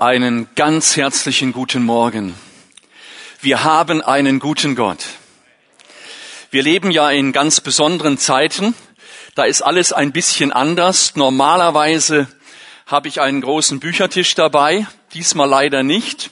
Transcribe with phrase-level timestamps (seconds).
[0.00, 2.34] Einen ganz herzlichen guten Morgen.
[3.42, 5.04] Wir haben einen guten Gott.
[6.50, 8.74] Wir leben ja in ganz besonderen Zeiten.
[9.34, 11.16] Da ist alles ein bisschen anders.
[11.16, 12.28] Normalerweise
[12.86, 16.30] habe ich einen großen Büchertisch dabei, diesmal leider nicht.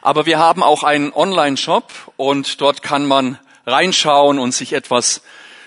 [0.00, 5.22] Aber wir haben auch einen Online-Shop und dort kann man reinschauen und sich etwas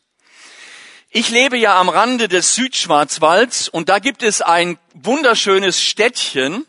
[1.09, 6.65] Ich lebe ja am Rande des Südschwarzwalds und da gibt es ein wunderschönes Städtchen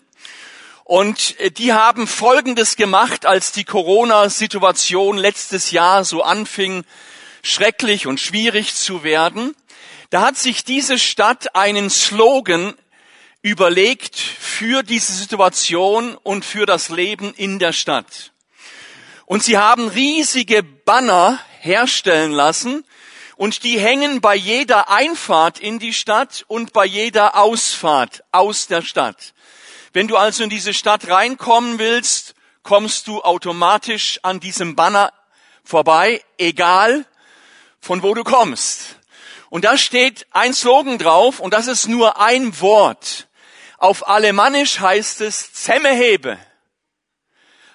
[0.84, 6.84] und äh, die haben Folgendes gemacht, als die Corona-Situation letztes Jahr so anfing,
[7.42, 9.56] schrecklich und schwierig zu werden.
[10.10, 12.74] Da hat sich diese Stadt einen Slogan
[13.42, 18.32] überlegt für diese Situation und für das Leben in der Stadt.
[19.26, 22.84] Und sie haben riesige Banner herstellen lassen
[23.36, 28.82] und die hängen bei jeder Einfahrt in die Stadt und bei jeder Ausfahrt aus der
[28.82, 29.34] Stadt.
[29.92, 35.12] Wenn du also in diese Stadt reinkommen willst, kommst du automatisch an diesem Banner
[35.64, 37.04] vorbei, egal
[37.80, 38.96] von wo du kommst.
[39.50, 43.26] Und da steht ein Slogan drauf und das ist nur ein Wort.
[43.82, 46.38] Auf Alemannisch heißt es Zemmehebe.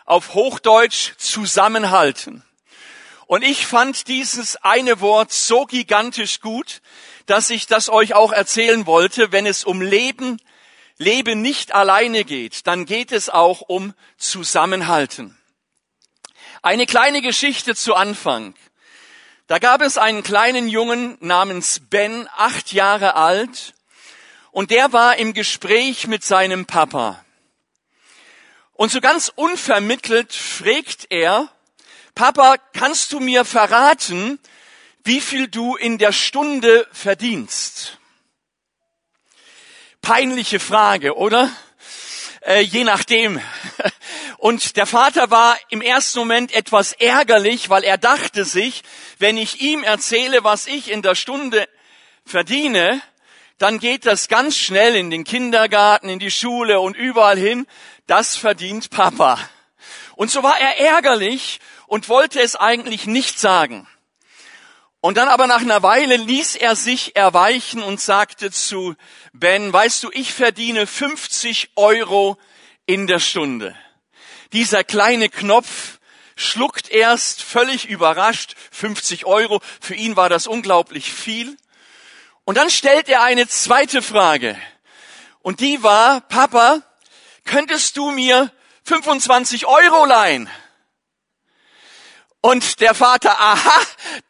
[0.06, 2.45] Auf Hochdeutsch zusammenhalten.
[3.25, 6.81] Und ich fand dieses eine Wort so gigantisch gut,
[7.25, 9.34] dass ich das euch auch erzählen wollte.
[9.34, 10.40] Wenn es um Leben,
[10.95, 15.38] Leben nicht alleine geht, dann geht es auch um Zusammenhalten.
[16.62, 18.56] Eine kleine Geschichte zu Anfang.
[19.47, 23.74] Da gab es einen kleinen Jungen namens Ben, acht Jahre alt,
[24.57, 27.23] und der war im Gespräch mit seinem Papa.
[28.73, 31.50] Und so ganz unvermittelt fragt er,
[32.16, 34.40] Papa, kannst du mir verraten,
[35.03, 38.00] wie viel du in der Stunde verdienst?
[40.01, 41.51] Peinliche Frage, oder?
[42.41, 43.39] Äh, je nachdem.
[44.39, 48.81] Und der Vater war im ersten Moment etwas ärgerlich, weil er dachte sich,
[49.19, 51.69] wenn ich ihm erzähle, was ich in der Stunde
[52.25, 53.03] verdiene,
[53.57, 57.66] dann geht das ganz schnell in den Kindergarten, in die Schule und überall hin.
[58.06, 59.40] Das verdient Papa.
[60.16, 63.88] Und so war er ärgerlich und wollte es eigentlich nicht sagen.
[65.00, 68.95] Und dann aber nach einer Weile ließ er sich erweichen und sagte zu
[69.31, 72.38] Ben, weißt du, ich verdiene 50 Euro
[72.85, 73.75] in der Stunde.
[74.53, 76.00] Dieser kleine Knopf
[76.35, 79.62] schluckt erst völlig überrascht 50 Euro.
[79.81, 81.57] Für ihn war das unglaublich viel.
[82.47, 84.58] Und dann stellt er eine zweite Frage.
[85.41, 86.81] Und die war, Papa,
[87.44, 88.50] könntest du mir
[88.85, 90.50] 25 Euro leihen?
[92.42, 93.81] Und der Vater, aha,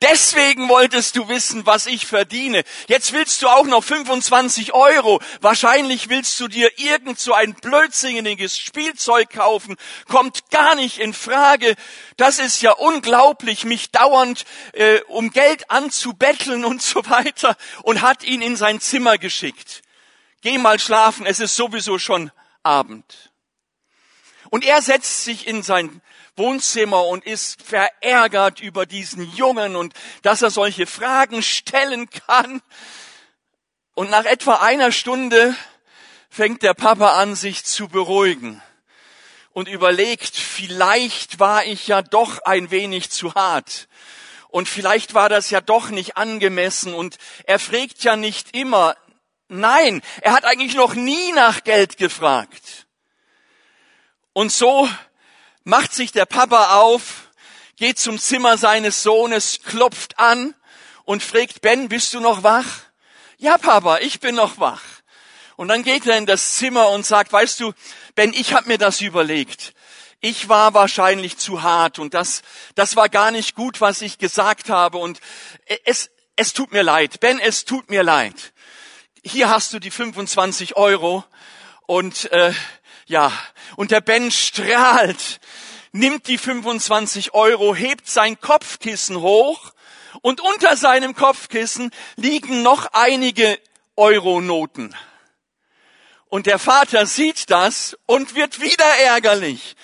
[0.01, 2.63] deswegen wolltest du wissen, was ich verdiene.
[2.88, 5.22] Jetzt willst du auch noch 25 Euro.
[5.41, 9.75] Wahrscheinlich willst du dir irgend so ein blödsinniges Spielzeug kaufen.
[10.07, 11.75] Kommt gar nicht in Frage.
[12.16, 17.57] Das ist ja unglaublich, mich dauernd äh, um Geld anzubetteln und so weiter.
[17.83, 19.81] Und hat ihn in sein Zimmer geschickt.
[20.42, 22.31] Geh mal schlafen, es ist sowieso schon
[22.63, 23.31] Abend.
[24.50, 26.01] Und er setzt sich in sein
[26.38, 32.62] Wohnzimmer und ist verärgert über diesen Jungen und dass er solche Fragen stellen kann.
[33.95, 35.56] Und nach etwa einer Stunde
[36.30, 38.62] fängt der Papa an, sich zu beruhigen
[39.57, 43.88] und überlegt, vielleicht war ich ja doch ein wenig zu hart.
[44.50, 46.94] Und vielleicht war das ja doch nicht angemessen.
[46.94, 48.95] Und er fragt ja nicht immer.
[49.48, 52.86] Nein, er hat eigentlich noch nie nach Geld gefragt.
[54.33, 54.88] Und so
[55.68, 57.30] macht sich der Papa auf
[57.75, 60.56] geht zum Zimmer seines Sohnes, klopft an
[61.04, 62.66] und fragt, Ben, bist du noch wach?
[63.38, 64.81] Ja, Papa, ich bin noch wach.
[65.58, 67.74] Und dann geht er in das Zimmer und sagt, weißt du,
[68.16, 69.74] Ben, ich habe mir das überlegt.
[70.22, 72.44] Ich war wahrscheinlich zu hart und das,
[72.75, 75.19] das war gar nicht gut, was ich gesagt habe und
[75.84, 77.19] es, es tut mir leid.
[77.19, 78.54] Ben, es tut mir leid.
[79.22, 81.25] Hier hast du die 25 Euro
[81.86, 82.54] und äh,
[83.08, 83.31] ja,
[83.78, 85.40] und der Ben strahlt,
[85.92, 89.74] nimmt die 25 Euro, hebt sein Kopfkissen hoch
[90.22, 93.60] und unter seinem Kopfkissen liegen noch einige
[93.95, 94.95] Euronoten.
[96.30, 99.75] Und der Vater sieht das und wird wieder ärgerlich.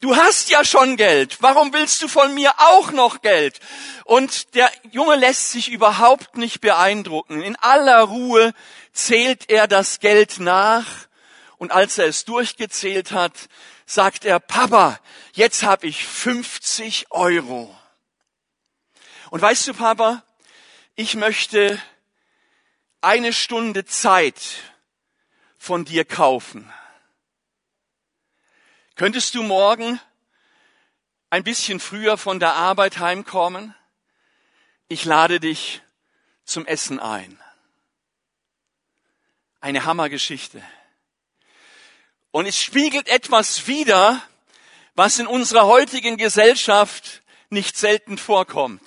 [0.00, 1.38] Du hast ja schon Geld.
[1.40, 3.60] Warum willst du von mir auch noch Geld?
[4.04, 7.40] Und der Junge lässt sich überhaupt nicht beeindrucken.
[7.40, 8.52] In aller Ruhe
[8.92, 10.86] zählt er das Geld nach.
[11.56, 13.32] Und als er es durchgezählt hat,
[13.92, 14.98] sagt er, Papa,
[15.34, 17.78] jetzt habe ich 50 Euro.
[19.30, 20.24] Und weißt du, Papa,
[20.94, 21.78] ich möchte
[23.02, 24.40] eine Stunde Zeit
[25.58, 26.72] von dir kaufen.
[28.94, 30.00] Könntest du morgen
[31.28, 33.74] ein bisschen früher von der Arbeit heimkommen?
[34.88, 35.82] Ich lade dich
[36.44, 37.38] zum Essen ein.
[39.60, 40.62] Eine Hammergeschichte.
[42.32, 44.20] Und es spiegelt etwas wider,
[44.94, 48.82] was in unserer heutigen Gesellschaft nicht selten vorkommt.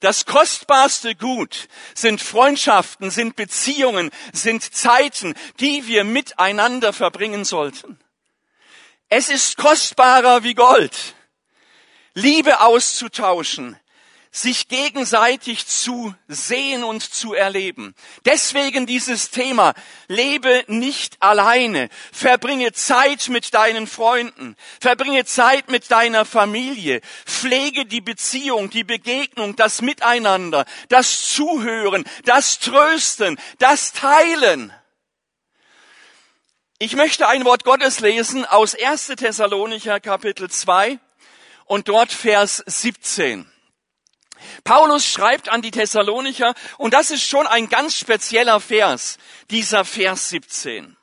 [0.00, 7.98] Das kostbarste Gut sind Freundschaften, sind Beziehungen, sind Zeiten, die wir miteinander verbringen sollten.
[9.08, 11.14] Es ist kostbarer wie Gold,
[12.14, 13.78] Liebe auszutauschen,
[14.32, 17.94] sich gegenseitig zu sehen und zu erleben.
[18.24, 19.74] Deswegen dieses Thema,
[20.06, 28.00] lebe nicht alleine, verbringe Zeit mit deinen Freunden, verbringe Zeit mit deiner Familie, pflege die
[28.00, 34.72] Beziehung, die Begegnung, das Miteinander, das Zuhören, das Trösten, das Teilen.
[36.78, 39.08] Ich möchte ein Wort Gottes lesen aus 1.
[39.08, 41.00] Thessalonicher Kapitel 2
[41.66, 43.49] und dort Vers 17.
[44.64, 49.18] Paulus schreibt an die Thessalonicher und das ist schon ein ganz spezieller Vers,
[49.50, 50.96] dieser Vers 17.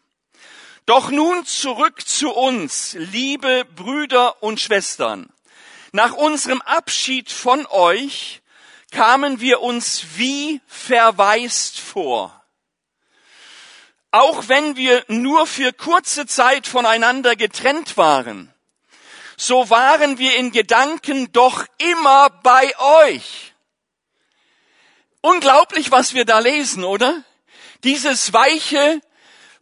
[0.85, 5.29] Doch nun zurück zu uns, liebe Brüder und Schwestern.
[5.91, 8.41] Nach unserem Abschied von euch
[8.91, 12.37] kamen wir uns wie verwaist vor
[14.11, 18.53] auch wenn wir nur für kurze Zeit voneinander getrennt waren,
[19.37, 22.73] so waren wir in Gedanken doch immer bei
[23.05, 23.53] euch.
[25.21, 27.23] Unglaublich, was wir da lesen, oder?
[27.83, 28.99] Dieses weiche,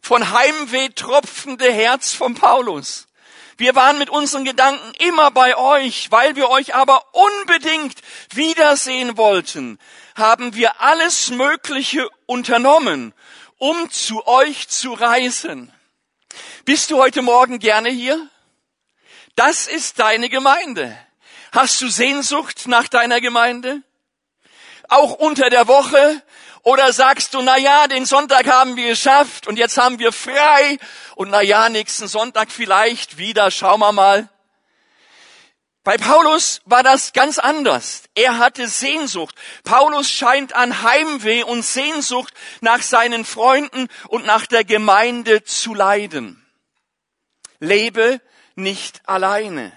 [0.00, 3.08] von Heimweh tropfende Herz von Paulus.
[3.56, 8.00] Wir waren mit unseren Gedanken immer bei euch, weil wir euch aber unbedingt
[8.32, 9.78] wiedersehen wollten,
[10.14, 13.14] haben wir alles Mögliche unternommen,
[13.58, 15.72] um zu euch zu reisen.
[16.64, 18.30] Bist du heute Morgen gerne hier?
[19.36, 20.96] Das ist deine Gemeinde.
[21.52, 23.82] Hast du Sehnsucht nach deiner Gemeinde?
[24.88, 26.22] Auch unter der Woche?
[26.62, 30.78] Oder sagst du, na ja, den Sonntag haben wir geschafft und jetzt haben wir frei
[31.14, 34.28] und na ja, nächsten Sonntag vielleicht wieder, schauen wir mal.
[35.84, 38.04] Bei Paulus war das ganz anders.
[38.14, 39.36] Er hatte Sehnsucht.
[39.62, 46.44] Paulus scheint an Heimweh und Sehnsucht nach seinen Freunden und nach der Gemeinde zu leiden.
[47.60, 48.20] Lebe
[48.56, 49.72] nicht alleine.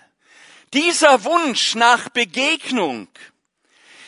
[0.73, 3.07] Dieser Wunsch nach Begegnung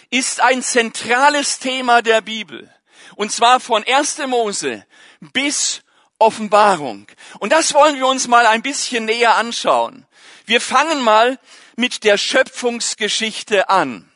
[0.09, 2.73] ist ein zentrales Thema der Bibel.
[3.15, 4.19] Und zwar von 1.
[4.27, 4.85] Mose
[5.19, 5.81] bis
[6.19, 7.07] Offenbarung.
[7.39, 10.05] Und das wollen wir uns mal ein bisschen näher anschauen.
[10.45, 11.39] Wir fangen mal
[11.75, 14.11] mit der Schöpfungsgeschichte an.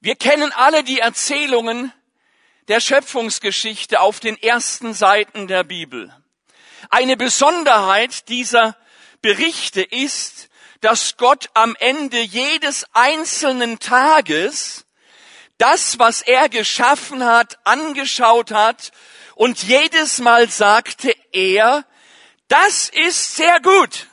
[0.00, 1.92] Wir kennen alle die Erzählungen
[2.68, 6.14] der Schöpfungsgeschichte auf den ersten Seiten der Bibel.
[6.90, 8.76] Eine Besonderheit dieser
[9.22, 10.48] Berichte ist,
[10.80, 14.86] dass Gott am Ende jedes einzelnen Tages
[15.58, 18.92] das, was er geschaffen hat, angeschaut hat
[19.34, 21.84] und jedes Mal sagte er,
[22.48, 24.06] das ist sehr gut.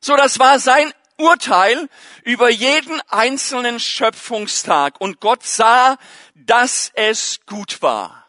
[0.00, 1.88] So, das war sein Urteil
[2.22, 5.00] über jeden einzelnen Schöpfungstag.
[5.00, 5.98] Und Gott sah,
[6.34, 8.26] dass es gut war.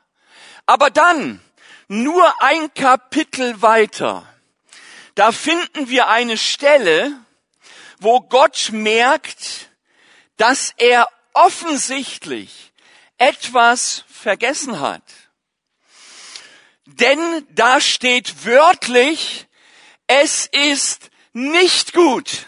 [0.66, 1.42] Aber dann,
[1.90, 4.26] nur ein Kapitel weiter,
[5.16, 7.12] da finden wir eine Stelle,
[8.00, 9.70] wo Gott merkt,
[10.38, 12.72] dass er offensichtlich
[13.18, 15.04] etwas vergessen hat.
[16.86, 19.48] Denn da steht wörtlich,
[20.08, 22.46] es ist nicht gut.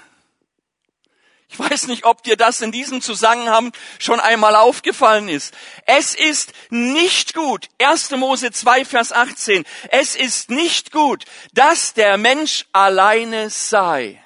[1.58, 5.54] Weiß nicht, ob dir das in diesem Zusammenhang schon einmal aufgefallen ist.
[5.86, 8.12] Es ist nicht gut, 1.
[8.12, 14.24] Mose 2, Vers 18, es ist nicht gut, dass der Mensch alleine sei.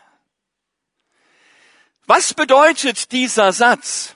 [2.08, 4.16] Was bedeutet dieser Satz?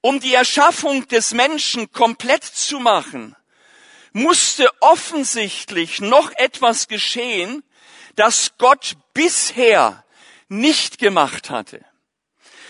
[0.00, 3.36] Um die Erschaffung des Menschen komplett zu machen,
[4.12, 7.64] musste offensichtlich noch etwas geschehen,
[8.14, 10.03] das Gott bisher
[10.48, 11.84] nicht gemacht hatte.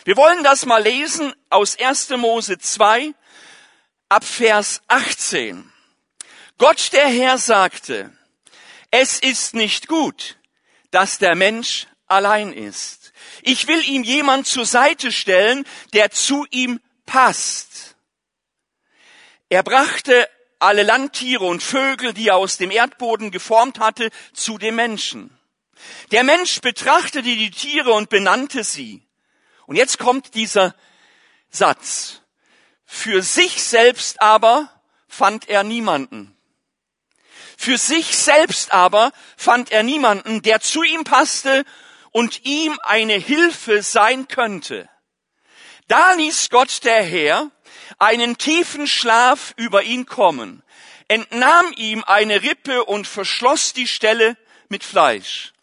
[0.04, 2.10] Wir wollen das mal lesen aus 1.
[2.10, 3.14] Mose 2
[4.08, 5.72] ab Vers 18.
[6.58, 8.12] Gott der Herr sagte,
[8.90, 10.36] es ist nicht gut,
[10.90, 13.12] dass der Mensch allein ist.
[13.42, 17.96] Ich will ihm jemand zur Seite stellen, der zu ihm passt.
[19.48, 20.28] Er brachte
[20.58, 25.36] alle Landtiere und Vögel, die er aus dem Erdboden geformt hatte, zu dem Menschen.
[26.10, 29.02] Der Mensch betrachtete die Tiere und benannte sie.
[29.66, 30.74] Und jetzt kommt dieser
[31.50, 32.20] Satz.
[32.84, 34.70] Für sich selbst aber
[35.08, 36.36] fand er niemanden.
[37.56, 41.64] Für sich selbst aber fand er niemanden, der zu ihm passte
[42.10, 44.88] und ihm eine Hilfe sein könnte.
[45.88, 47.50] Da ließ Gott der Herr
[47.98, 50.62] einen tiefen Schlaf über ihn kommen,
[51.08, 54.36] entnahm ihm eine Rippe und verschloss die Stelle
[54.68, 55.53] mit Fleisch.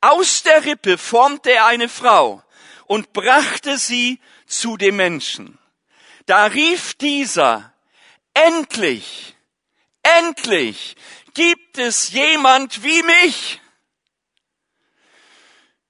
[0.00, 2.42] Aus der Rippe formte er eine Frau
[2.86, 5.58] und brachte sie zu dem Menschen.
[6.26, 7.72] Da rief dieser,
[8.34, 9.36] endlich,
[10.02, 10.96] endlich
[11.34, 13.60] gibt es jemand wie mich.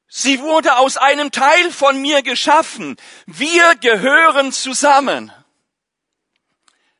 [0.08, 2.96] Sie wurde aus einem Teil von mir geschaffen.
[3.26, 5.32] Wir gehören zusammen.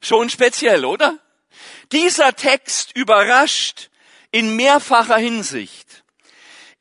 [0.01, 1.19] Schon speziell, oder?
[1.91, 3.91] Dieser Text überrascht
[4.31, 6.00] in mehrfacher Hinsicht.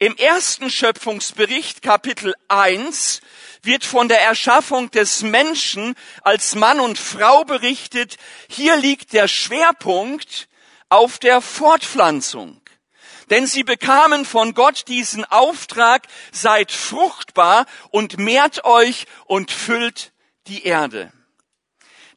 [0.01, 3.19] Im ersten Schöpfungsbericht, Kapitel 1,
[3.63, 8.15] wird von der Erschaffung des Menschen als Mann und Frau berichtet.
[8.47, 10.47] Hier liegt der Schwerpunkt
[10.87, 12.61] auf der Fortpflanzung.
[13.29, 20.13] Denn sie bekamen von Gott diesen Auftrag, seid fruchtbar und mehrt euch und füllt
[20.47, 21.11] die Erde.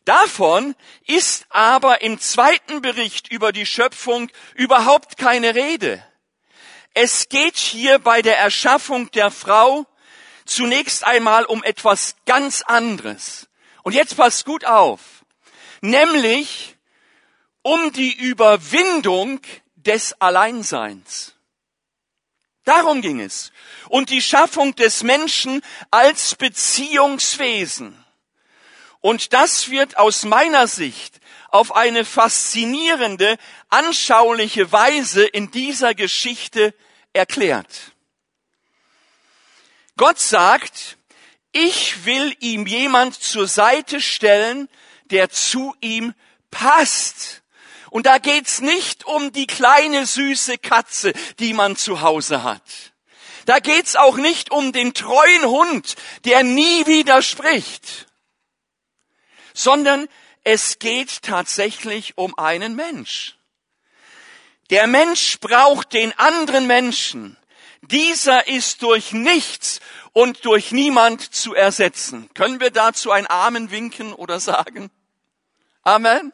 [0.05, 0.77] Davon
[1.09, 6.07] ist aber im zweiten Bericht über die Schöpfung überhaupt keine Rede.
[6.95, 9.87] Es geht hier bei der Erschaffung der Frau
[10.45, 13.49] zunächst einmal um etwas ganz anderes.
[13.83, 15.01] Und jetzt passt gut auf.
[15.81, 16.77] Nämlich
[17.63, 19.41] um die Überwindung
[19.77, 21.35] des Alleinseins.
[22.65, 23.53] Darum ging es.
[23.89, 28.03] Und die Schaffung des Menschen als Beziehungswesen.
[29.01, 33.37] Und das wird aus meiner Sicht auf eine faszinierende,
[33.73, 36.75] anschauliche Weise in dieser Geschichte
[37.13, 37.93] erklärt.
[39.97, 40.97] Gott sagt,
[41.53, 44.69] ich will ihm jemand zur Seite stellen,
[45.11, 46.15] der zu ihm
[46.51, 47.43] passt.
[47.91, 52.63] Und da geht's nicht um die kleine süße Katze, die man zu Hause hat.
[53.45, 58.07] Da geht's auch nicht um den treuen Hund, der nie widerspricht
[59.55, 60.09] sondern
[60.45, 63.37] es geht tatsächlich um einen Mensch.
[64.73, 67.37] Der Mensch braucht den anderen Menschen.
[67.83, 69.81] Dieser ist durch nichts
[70.15, 72.31] und durch niemand zu ersetzen.
[72.33, 74.91] Können wir dazu ein Amen winken oder sagen?
[75.83, 76.33] Amen.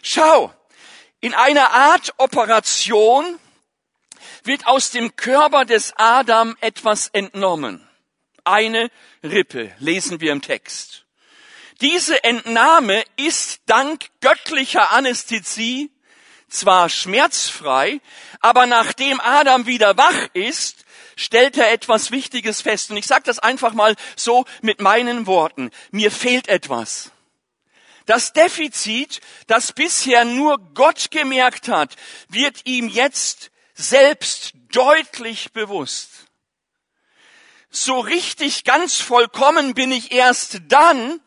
[0.00, 0.50] Schau,
[1.20, 3.38] in einer Art Operation
[4.44, 7.86] wird aus dem Körper des Adam etwas entnommen.
[8.44, 8.90] Eine
[9.22, 11.04] Rippe, lesen wir im Text.
[11.82, 15.90] Diese Entnahme ist dank göttlicher Anästhesie
[16.48, 18.00] zwar schmerzfrei,
[18.40, 20.84] aber nachdem Adam wieder wach ist,
[21.16, 22.90] stellt er etwas Wichtiges fest.
[22.90, 25.70] Und ich sage das einfach mal so mit meinen Worten.
[25.90, 27.10] Mir fehlt etwas.
[28.04, 31.96] Das Defizit, das bisher nur Gott gemerkt hat,
[32.28, 36.10] wird ihm jetzt selbst deutlich bewusst.
[37.70, 41.20] So richtig ganz vollkommen bin ich erst dann,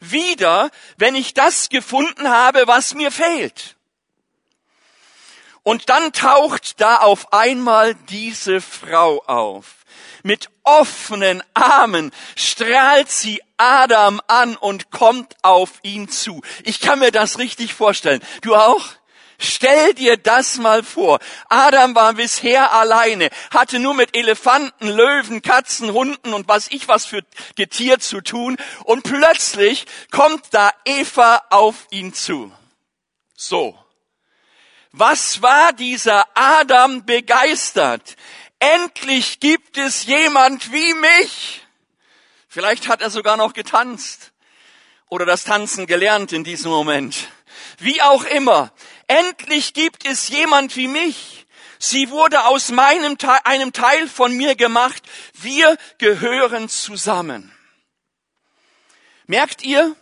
[0.00, 3.75] wieder, wenn ich das gefunden habe, was mir fehlt.
[5.66, 9.84] Und dann taucht da auf einmal diese Frau auf.
[10.22, 16.40] Mit offenen Armen strahlt sie Adam an und kommt auf ihn zu.
[16.62, 18.22] Ich kann mir das richtig vorstellen.
[18.42, 18.84] Du auch?
[19.40, 21.18] Stell dir das mal vor.
[21.48, 27.06] Adam war bisher alleine, hatte nur mit Elefanten, Löwen, Katzen, Hunden und was ich was
[27.06, 27.22] für
[27.56, 28.56] Getier zu tun.
[28.84, 32.52] Und plötzlich kommt da Eva auf ihn zu.
[33.34, 33.76] So.
[34.98, 38.16] Was war dieser Adam begeistert?
[38.58, 41.66] Endlich gibt es jemand wie mich.
[42.48, 44.32] Vielleicht hat er sogar noch getanzt
[45.10, 47.28] oder das Tanzen gelernt in diesem Moment.
[47.76, 48.72] Wie auch immer,
[49.06, 51.46] endlich gibt es jemand wie mich.
[51.78, 55.02] Sie wurde aus meinem Teil, einem Teil von mir gemacht.
[55.34, 57.54] Wir gehören zusammen.
[59.26, 59.94] Merkt ihr,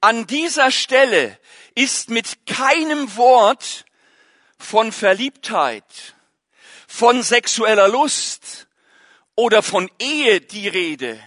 [0.00, 1.36] an dieser Stelle
[1.74, 3.86] ist mit keinem Wort
[4.60, 6.14] von Verliebtheit,
[6.86, 8.68] von sexueller Lust
[9.34, 11.18] oder von Ehe die Rede.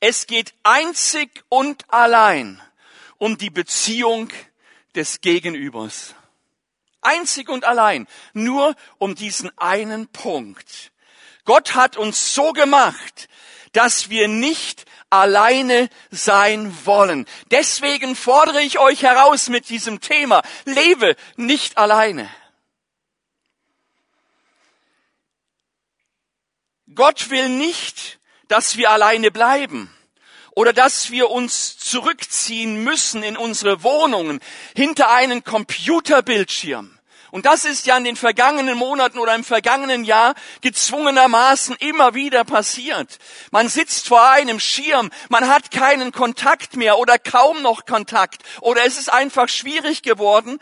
[0.00, 2.60] Es geht einzig und allein
[3.18, 4.30] um die Beziehung
[4.94, 6.14] des Gegenübers.
[7.00, 10.92] Einzig und allein nur um diesen einen Punkt.
[11.44, 13.28] Gott hat uns so gemacht,
[13.72, 17.26] dass wir nicht alleine sein wollen.
[17.50, 20.42] Deswegen fordere ich euch heraus mit diesem Thema.
[20.64, 22.28] Lebe nicht alleine.
[26.98, 29.88] Gott will nicht, dass wir alleine bleiben
[30.56, 34.40] oder dass wir uns zurückziehen müssen in unsere Wohnungen
[34.74, 36.98] hinter einen Computerbildschirm.
[37.30, 42.42] Und das ist ja in den vergangenen Monaten oder im vergangenen Jahr gezwungenermaßen immer wieder
[42.42, 43.20] passiert.
[43.52, 48.84] Man sitzt vor einem Schirm, man hat keinen Kontakt mehr oder kaum noch Kontakt oder
[48.84, 50.58] es ist einfach schwierig geworden.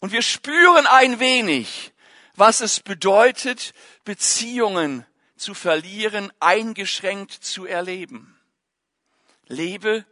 [0.00, 1.92] Und wir spüren ein wenig,
[2.38, 5.04] was es bedeutet, Beziehungen
[5.36, 8.38] zu verlieren, eingeschränkt zu erleben.
[9.46, 10.04] Lebe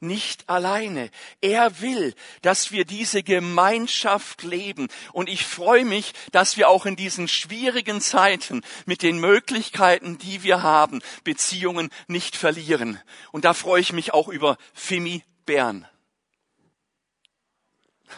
[0.00, 1.10] nicht alleine.
[1.40, 4.88] Er will, dass wir diese Gemeinschaft leben.
[5.12, 10.42] Und ich freue mich, dass wir auch in diesen schwierigen Zeiten mit den Möglichkeiten, die
[10.42, 13.00] wir haben, Beziehungen nicht verlieren.
[13.32, 15.88] Und da freue ich mich auch über Fimi Bern.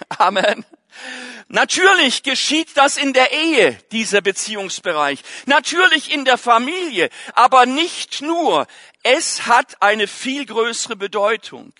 [0.08, 0.64] Amen.
[1.48, 5.20] Natürlich geschieht das in der Ehe, dieser Beziehungsbereich.
[5.46, 8.66] Natürlich in der Familie, aber nicht nur.
[9.02, 11.72] Es hat eine viel größere Bedeutung.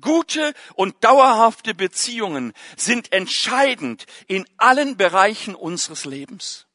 [0.00, 6.66] Gute und dauerhafte Beziehungen sind entscheidend in allen Bereichen unseres Lebens.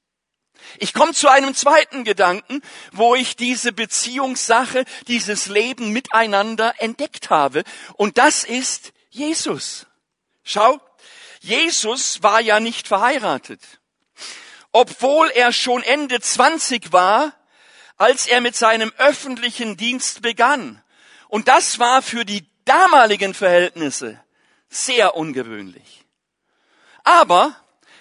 [0.77, 2.61] Ich komme zu einem zweiten Gedanken,
[2.91, 7.63] wo ich diese Beziehungssache, dieses Leben miteinander entdeckt habe.
[7.95, 9.85] Und das ist Jesus.
[10.43, 10.79] Schau,
[11.41, 13.61] Jesus war ja nicht verheiratet.
[14.71, 17.33] Obwohl er schon Ende 20 war,
[17.97, 20.81] als er mit seinem öffentlichen Dienst begann.
[21.27, 24.23] Und das war für die damaligen Verhältnisse
[24.69, 26.05] sehr ungewöhnlich.
[27.03, 27.55] Aber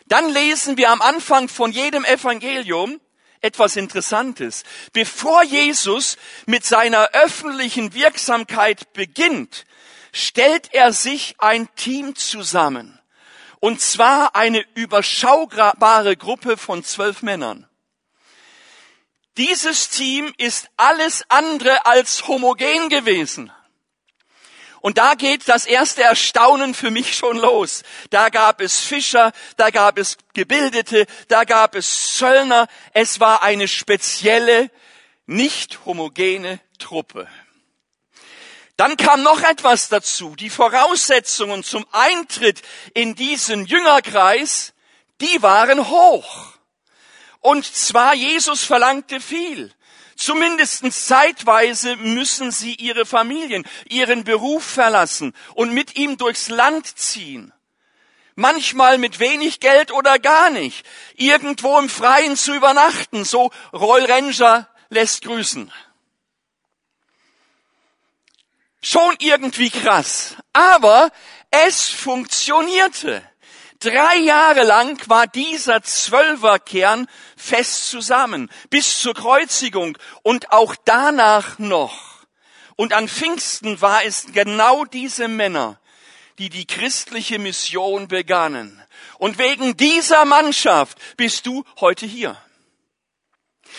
[0.07, 3.00] dann lesen wir am Anfang von jedem Evangelium
[3.40, 4.64] etwas Interessantes.
[4.92, 9.64] Bevor Jesus mit seiner öffentlichen Wirksamkeit beginnt,
[10.12, 12.99] stellt er sich ein Team zusammen.
[13.60, 17.68] Und zwar eine überschaubare Gruppe von zwölf Männern.
[19.36, 23.52] Dieses Team ist alles andere als homogen gewesen.
[24.80, 27.82] Und da geht das erste Erstaunen für mich schon los.
[28.08, 32.66] Da gab es Fischer, da gab es Gebildete, da gab es Zöllner.
[32.94, 34.70] Es war eine spezielle,
[35.26, 37.28] nicht homogene Truppe.
[38.80, 40.34] Dann kam noch etwas dazu.
[40.36, 42.62] Die Voraussetzungen zum Eintritt
[42.94, 44.72] in diesen Jüngerkreis,
[45.20, 46.54] die waren hoch.
[47.40, 49.70] Und zwar Jesus verlangte viel.
[50.16, 57.52] Zumindest zeitweise müssen sie ihre Familien, ihren Beruf verlassen und mit ihm durchs Land ziehen.
[58.34, 60.86] Manchmal mit wenig Geld oder gar nicht.
[61.16, 63.26] Irgendwo im Freien zu übernachten.
[63.26, 65.70] So Roll Ranger lässt grüßen.
[68.92, 70.35] Schon irgendwie krass.
[70.53, 71.12] Aber
[71.53, 73.22] es funktionierte.
[73.79, 82.24] Drei Jahre lang war dieser Zwölferkern fest zusammen, bis zur Kreuzigung und auch danach noch.
[82.74, 85.79] Und an Pfingsten war es genau diese Männer,
[86.40, 88.83] die die christliche Mission begannen.
[89.18, 92.37] Und wegen dieser Mannschaft bist du heute hier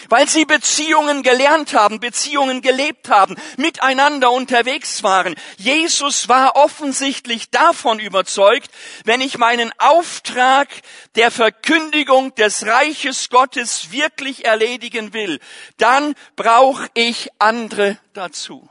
[0.10, 5.36] weil sie Beziehungen gelernt haben, Beziehungen gelebt haben, miteinander unterwegs waren.
[5.58, 8.70] Jesus war offensichtlich davon überzeugt,
[9.06, 10.68] wenn ich meinen Auftrag
[11.16, 15.40] der Verkündigung des Reiches Gottes wirklich erledigen will,
[15.78, 18.70] dann brauche ich andere dazu.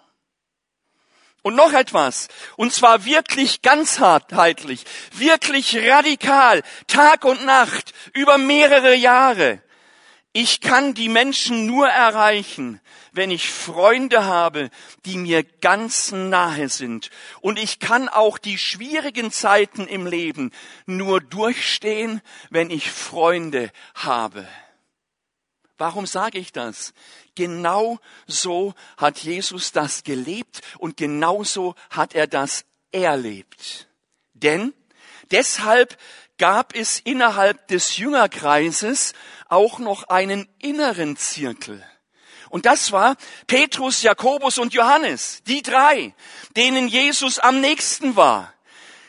[1.42, 9.62] Und noch etwas, und zwar wirklich ganzheitlich, wirklich radikal, Tag und Nacht, über mehrere Jahre.
[10.32, 14.70] Ich kann die Menschen nur erreichen, wenn ich Freunde habe,
[15.04, 17.10] die mir ganz nahe sind.
[17.40, 20.52] Und ich kann auch die schwierigen Zeiten im Leben
[20.86, 24.46] nur durchstehen, wenn ich Freunde habe.
[25.78, 26.92] Warum sage ich das?
[27.34, 33.88] Genau so hat Jesus das gelebt und genauso hat er das erlebt.
[34.34, 34.74] Denn
[35.32, 35.96] deshalb
[36.38, 39.12] gab es innerhalb des Jüngerkreises
[39.50, 41.84] auch noch einen inneren Zirkel.
[42.48, 46.14] Und das war Petrus, Jakobus und Johannes, die drei,
[46.56, 48.52] denen Jesus am nächsten war.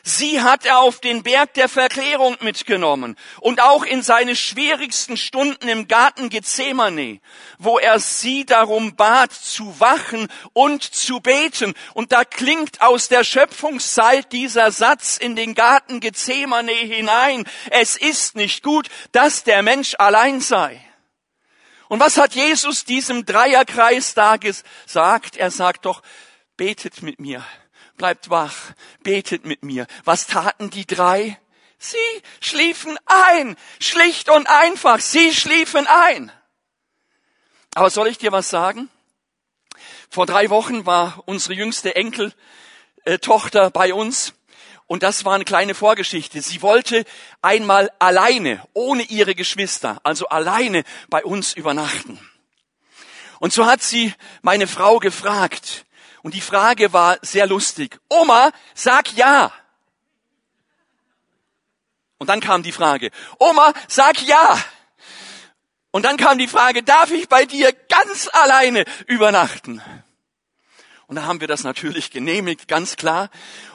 [0.04, 5.68] Sie hat er auf den Berg der Verklärung mitgenommen und auch in seine schwierigsten Stunden
[5.68, 7.20] im Garten Gethsemane,
[7.58, 11.74] wo er sie darum bat, zu wachen und zu beten.
[11.94, 17.44] Und da klingt aus der Schöpfungszeit dieser Satz in den Garten Gethsemane hinein.
[17.70, 20.84] Es ist nicht gut, dass der Mensch allein sei.
[21.86, 25.36] Und was hat Jesus diesem Dreierkreis da gesagt?
[25.36, 26.02] Er sagt doch,
[26.56, 27.44] betet mit mir
[28.02, 28.72] bleibt wach,
[29.04, 29.86] betet mit mir.
[30.02, 31.38] Was taten die drei?
[31.78, 31.96] Sie
[32.40, 36.32] schliefen ein, schlicht und einfach, sie schliefen ein.
[37.76, 38.90] Aber soll ich dir was sagen?
[40.10, 44.34] Vor drei Wochen war unsere jüngste Enkeltochter bei uns
[44.88, 46.42] und das war eine kleine Vorgeschichte.
[46.42, 47.04] Sie wollte
[47.40, 52.18] einmal alleine, ohne ihre Geschwister, also alleine bei uns übernachten.
[53.38, 54.12] Und so hat sie
[54.42, 55.86] meine Frau gefragt,
[56.22, 58.00] und die Frage war sehr lustig.
[58.08, 59.52] Oma, sag ja.
[62.18, 64.56] Und dann kam die Frage, Oma, sag ja.
[65.90, 69.82] Und dann kam die Frage, darf ich bei dir ganz alleine übernachten?
[71.06, 73.28] Und dann haben wir das natürlich genehmigt, ganz klar.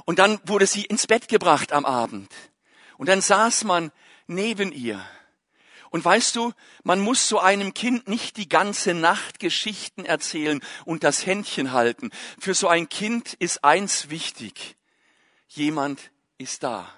[0.06, 2.32] Und dann wurde sie ins Bett gebracht am Abend.
[2.98, 3.92] Und dann saß man
[4.26, 5.06] neben ihr.
[5.90, 11.04] Und weißt du, man muss so einem Kind nicht die ganze Nacht Geschichten erzählen und
[11.04, 12.12] das Händchen halten.
[12.40, 14.76] Für so ein Kind ist eins wichtig.
[15.48, 16.92] Jemand ist da.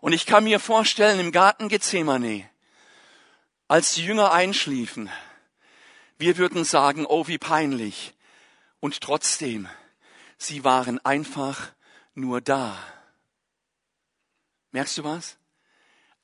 [0.00, 2.48] Und ich kann mir vorstellen, im Garten Gethsemane,
[3.68, 5.10] als die Jünger einschliefen,
[6.18, 8.14] wir würden sagen, oh wie peinlich.
[8.80, 9.68] Und trotzdem,
[10.38, 11.72] sie waren einfach
[12.14, 12.78] nur da.
[14.72, 15.36] Merkst du was?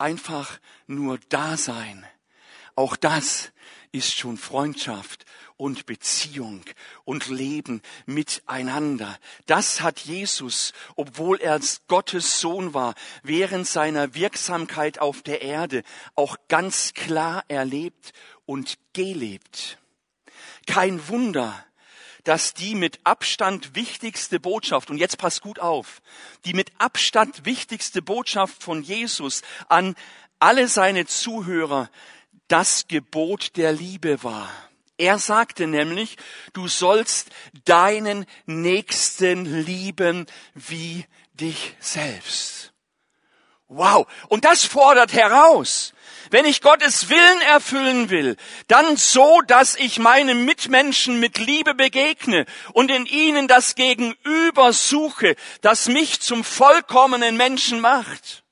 [0.03, 2.05] Einfach nur da sein.
[2.75, 3.53] Auch das
[3.93, 5.25] ist schon Freundschaft
[5.57, 6.65] und Beziehung
[7.05, 9.17] und Leben miteinander.
[9.47, 15.85] Das hat Jesus, obwohl er Gottes Sohn war, während seiner Wirksamkeit auf der Erde
[16.15, 18.13] auch ganz klar erlebt
[18.45, 19.79] und gelebt.
[20.67, 21.65] Kein Wunder,
[22.25, 26.03] dass die mit Abstand wichtigste Botschaft, und jetzt passt gut auf,
[26.45, 29.95] die mit Abstand wichtigste Botschaft von Jesus an
[30.39, 31.91] alle seine Zuhörer
[32.49, 34.51] das Gebot der Liebe war.
[34.99, 36.17] Er sagte nämlich,
[36.53, 37.31] du sollst
[37.65, 42.73] deinen Nächsten lieben wie dich selbst.
[43.69, 44.07] Wow.
[44.29, 45.95] Und das fordert heraus.
[46.31, 48.37] Wenn ich Gottes Willen erfüllen will,
[48.69, 55.37] dann so, dass ich meinen Mitmenschen mit Liebe begegne und in ihnen das Gegenüber suche,
[55.61, 58.43] das mich zum vollkommenen Menschen macht.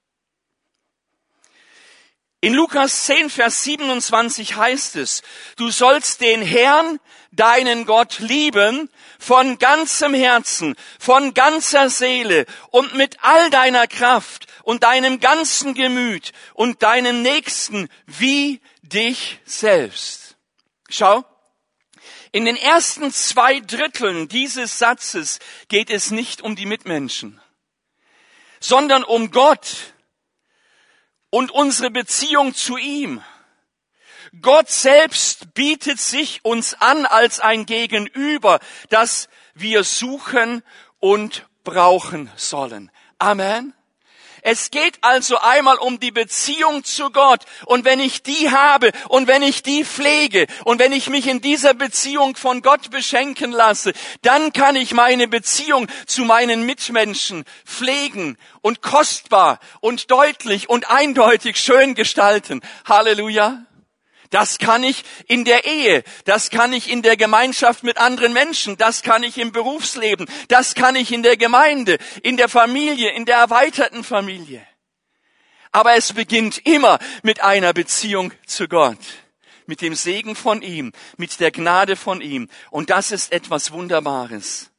[2.43, 5.23] In Lukas 10, Vers 27 heißt es,
[5.57, 6.99] du sollst den Herrn,
[7.33, 14.83] deinen Gott lieben, von ganzem Herzen, von ganzer Seele und mit all deiner Kraft und
[14.83, 20.37] deinem ganzen Gemüt und deinem Nächsten wie dich selbst.
[20.89, 21.25] Schau,
[22.33, 27.41] in den ersten zwei Dritteln dieses Satzes geht es nicht um die Mitmenschen,
[28.61, 29.95] sondern um Gott
[31.31, 33.23] und unsere Beziehung zu ihm.
[34.43, 40.63] Gott selbst bietet sich uns an als ein Gegenüber, das wir suchen
[41.01, 42.93] und brauchen sollen.
[43.19, 43.75] Amen.
[44.43, 47.45] Es geht also einmal um die Beziehung zu Gott.
[47.67, 51.41] Und wenn ich die habe und wenn ich die pflege und wenn ich mich in
[51.41, 58.37] dieser Beziehung von Gott beschenken lasse, dann kann ich meine Beziehung zu meinen Mitmenschen pflegen
[58.63, 62.61] und kostbar und deutlich und eindeutig schön gestalten.
[62.87, 63.65] Halleluja.
[64.31, 68.77] Das kann ich in der Ehe, das kann ich in der Gemeinschaft mit anderen Menschen,
[68.77, 73.25] das kann ich im Berufsleben, das kann ich in der Gemeinde, in der Familie, in
[73.25, 74.65] der erweiterten Familie.
[75.73, 78.99] Aber es beginnt immer mit einer Beziehung zu Gott,
[79.67, 82.49] mit dem Segen von ihm, mit der Gnade von ihm.
[82.71, 84.71] Und das ist etwas Wunderbares.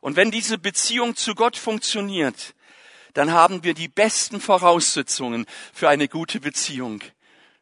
[0.00, 2.54] Und wenn diese Beziehung zu Gott funktioniert,
[3.12, 7.02] dann haben wir die besten Voraussetzungen für eine gute Beziehung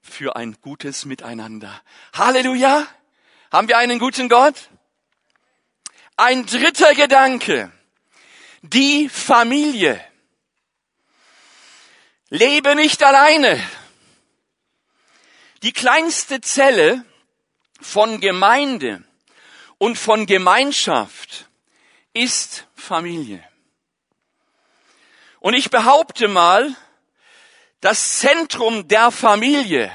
[0.00, 1.82] für ein gutes Miteinander.
[2.12, 2.86] Halleluja!
[3.50, 4.68] Haben wir einen guten Gott?
[6.16, 7.72] Ein dritter Gedanke.
[8.62, 10.04] Die Familie.
[12.28, 13.62] Lebe nicht alleine.
[15.62, 17.04] Die kleinste Zelle
[17.80, 19.02] von Gemeinde
[19.78, 21.48] und von Gemeinschaft
[22.12, 23.42] ist Familie.
[25.40, 26.74] Und ich behaupte mal,
[27.80, 29.92] das Zentrum der Familie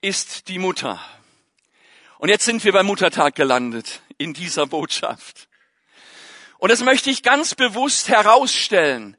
[0.00, 1.00] ist die Mutter.
[2.18, 5.48] Und jetzt sind wir beim Muttertag gelandet in dieser Botschaft.
[6.58, 9.16] Und das möchte ich ganz bewusst herausstellen.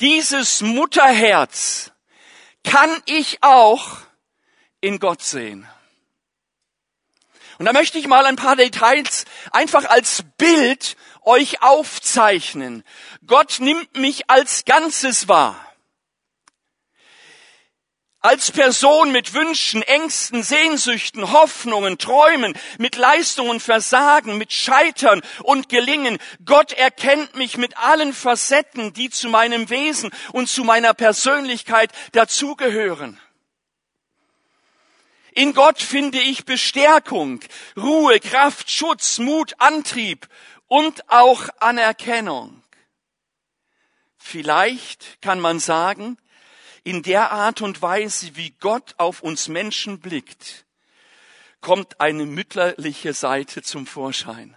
[0.00, 1.92] Dieses Mutterherz
[2.64, 3.98] kann ich auch
[4.80, 5.68] in Gott sehen.
[7.58, 12.82] Und da möchte ich mal ein paar Details einfach als Bild euch aufzeichnen.
[13.26, 15.63] Gott nimmt mich als Ganzes wahr
[18.24, 26.16] als Person mit Wünschen, Ängsten, Sehnsüchten, Hoffnungen, Träumen, mit Leistungen, Versagen, mit Scheitern und Gelingen.
[26.46, 33.20] Gott erkennt mich mit allen Facetten, die zu meinem Wesen und zu meiner Persönlichkeit dazugehören.
[35.32, 37.40] In Gott finde ich Bestärkung,
[37.76, 40.28] Ruhe, Kraft, Schutz, Mut, Antrieb
[40.66, 42.62] und auch Anerkennung.
[44.16, 46.16] Vielleicht kann man sagen,
[46.84, 50.66] in der Art und Weise, wie Gott auf uns Menschen blickt,
[51.60, 54.56] kommt eine mütterliche Seite zum Vorschein.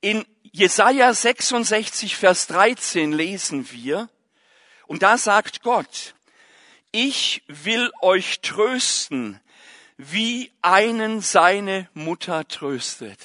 [0.00, 4.08] In Jesaja 66, Vers 13 lesen wir,
[4.86, 6.14] und da sagt Gott,
[6.92, 9.40] ich will euch trösten,
[9.96, 13.18] wie einen seine Mutter tröstet.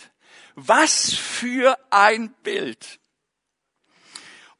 [0.55, 2.99] Was für ein Bild.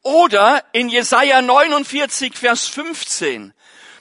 [0.01, 3.53] Oder in Jesaja 49, Vers 15.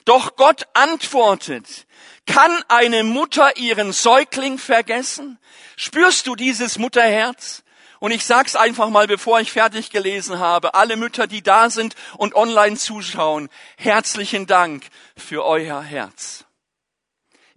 [0.05, 1.85] Doch Gott antwortet,
[2.25, 5.39] kann eine Mutter ihren Säugling vergessen?
[5.75, 7.63] Spürst du dieses Mutterherz?
[7.99, 11.95] Und ich sag's einfach mal, bevor ich fertig gelesen habe, alle Mütter, die da sind
[12.17, 14.85] und online zuschauen, herzlichen Dank
[15.17, 16.45] für euer Herz.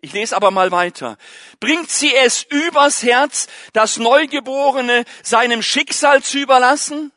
[0.01, 1.17] Ich lese aber mal weiter.
[1.61, 7.13] Bringt sie es übers Herz, das Neugeborene seinem Schicksal zu überlassen?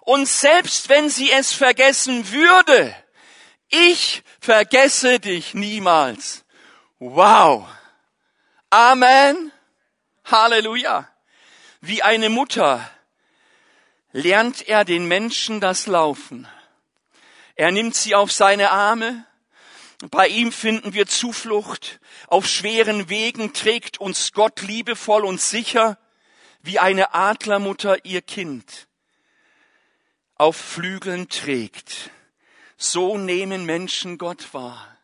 [0.00, 2.94] Und selbst wenn sie es vergessen würde,
[3.68, 6.44] ich vergesse dich niemals.
[6.98, 7.68] Wow.
[8.70, 9.52] Amen.
[10.24, 11.08] Halleluja.
[11.80, 12.88] Wie eine Mutter
[14.12, 16.48] lernt er den Menschen das Laufen.
[17.54, 19.24] Er nimmt sie auf seine Arme.
[20.10, 22.00] Bei ihm finden wir Zuflucht.
[22.26, 25.98] Auf schweren Wegen trägt uns Gott liebevoll und sicher
[26.62, 28.88] wie eine Adlermutter ihr Kind
[30.40, 32.10] auf Flügeln trägt.
[32.78, 34.96] So nehmen Menschen Gott wahr.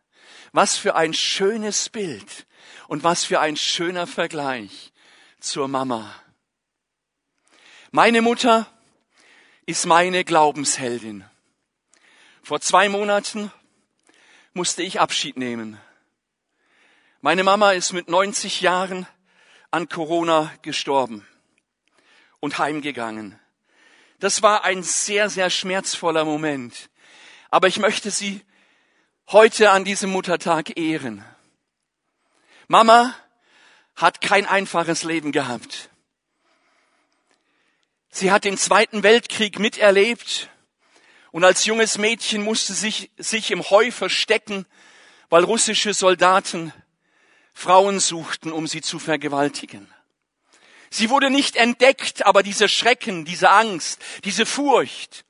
[0.53, 2.47] Was für ein schönes Bild
[2.89, 4.95] und was für ein schöner Vergleich
[5.39, 6.11] zur Mama.
[7.91, 8.67] Meine Mutter
[9.67, 11.27] ist meine Glaubensheldin.
[12.43, 13.53] Vor zwei Monaten
[14.55, 15.79] musste ich Abschied nehmen.
[17.21, 19.07] Meine Mama ist mit 90 Jahren
[19.71, 21.27] an Corona gestorben
[22.41, 23.39] und heimgegangen.
[24.19, 26.89] Das war ein sehr, sehr schmerzvoller Moment.
[27.51, 28.43] Aber ich möchte Sie
[29.29, 31.25] heute an diesem Muttertag ehren.
[32.69, 33.15] Mama
[33.95, 35.91] hat kein einfaches Leben gehabt.
[38.11, 40.49] Sie hat den Zweiten Weltkrieg miterlebt
[41.33, 44.67] und als junges Mädchen musste sich, sich im Heu verstecken,
[45.29, 46.73] weil russische Soldaten
[47.53, 49.93] Frauen suchten, um sie zu vergewaltigen.
[50.91, 55.25] Sie wurde nicht entdeckt, aber dieser Schrecken, diese Angst, diese Furcht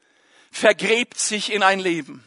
[0.50, 2.24] vergräbt sich in ein Leben.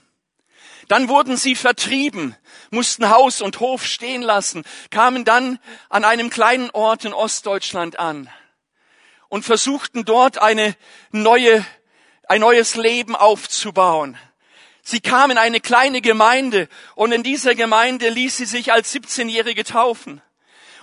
[0.87, 2.35] Dann wurden sie vertrieben,
[2.71, 8.29] mussten Haus und Hof stehen lassen, kamen dann an einem kleinen Ort in Ostdeutschland an
[9.29, 10.75] und versuchten dort eine
[11.11, 11.63] neue,
[12.27, 14.17] ein neues Leben aufzubauen.
[14.81, 19.63] Sie kam in eine kleine Gemeinde und in dieser Gemeinde ließ sie sich als 17-Jährige
[19.63, 20.21] taufen.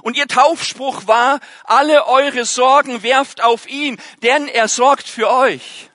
[0.07, 5.91] Und ihr Taufspruch war, alle eure Sorgen werft auf ihn, denn er sorgt für euch.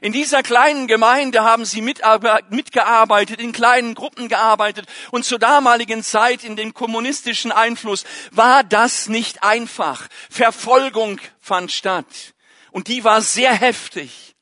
[0.00, 6.42] In dieser kleinen Gemeinde haben sie mitgearbeitet, in kleinen Gruppen gearbeitet und zur damaligen Zeit
[6.42, 10.08] in dem kommunistischen Einfluss war das nicht einfach.
[10.30, 12.32] Verfolgung fand statt
[12.70, 14.36] und die war sehr heftig.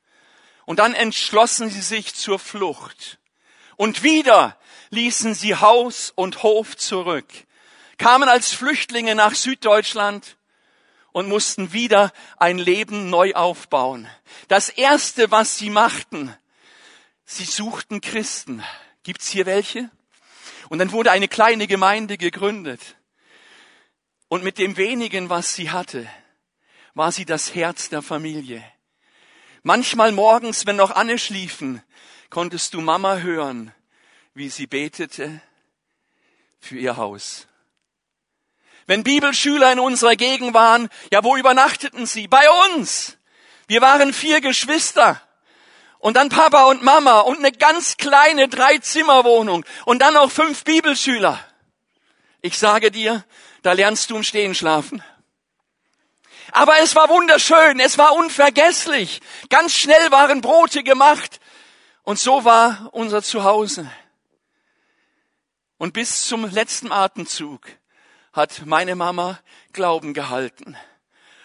[0.63, 3.19] Und dann entschlossen sie sich zur Flucht.
[3.75, 4.57] Und wieder
[4.91, 7.25] ließen sie Haus und Hof zurück
[7.97, 10.37] kamen als Flüchtlinge nach Süddeutschland
[11.11, 14.07] und mussten wieder ein Leben neu aufbauen.
[14.47, 16.35] Das erste, was sie machten,
[17.25, 18.63] sie suchten Christen.
[19.03, 19.89] Gibt's hier welche?
[20.69, 22.97] Und dann wurde eine kleine Gemeinde gegründet.
[24.27, 26.07] Und mit dem wenigen, was sie hatte,
[26.93, 28.63] war sie das Herz der Familie.
[29.63, 31.81] Manchmal morgens, wenn noch Anne schliefen,
[32.29, 33.73] konntest du Mama hören,
[34.33, 35.41] wie sie betete
[36.59, 37.47] für ihr Haus.
[38.87, 42.27] Wenn Bibelschüler in unserer Gegend waren, ja, wo übernachteten sie?
[42.27, 43.17] Bei uns.
[43.67, 45.21] Wir waren vier Geschwister.
[45.99, 51.37] Und dann Papa und Mama und eine ganz kleine Dreizimmerwohnung und dann noch fünf Bibelschüler.
[52.41, 53.25] Ich sage dir,
[53.61, 55.03] da lernst du im Stehen schlafen.
[56.53, 59.19] Aber es war wunderschön, es war unvergesslich.
[59.49, 61.41] Ganz schnell waren Brote gemacht.
[62.03, 63.91] Und so war unser Zuhause.
[65.77, 67.67] Und bis zum letzten Atemzug
[68.37, 69.39] hat meine Mama
[69.73, 70.77] Glauben gehalten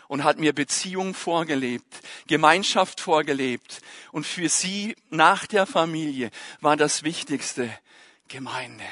[0.09, 3.81] und hat mir Beziehung vorgelebt, Gemeinschaft vorgelebt.
[4.13, 7.71] Und für sie nach der Familie war das Wichtigste
[8.29, 8.85] Gemeinde.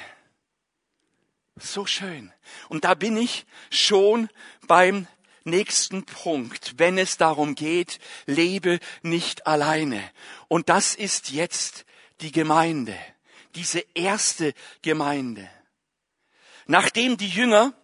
[1.57, 2.33] So schön.
[2.71, 4.31] Und da bin ich schon
[4.67, 5.07] beim
[5.45, 10.03] nächsten Punkt, wenn es darum geht, lebe nicht alleine.
[10.49, 11.85] Und das ist jetzt
[12.23, 12.97] die Gemeinde,
[13.55, 15.51] diese erste Gemeinde.
[16.67, 17.75] Nachdem die Jünger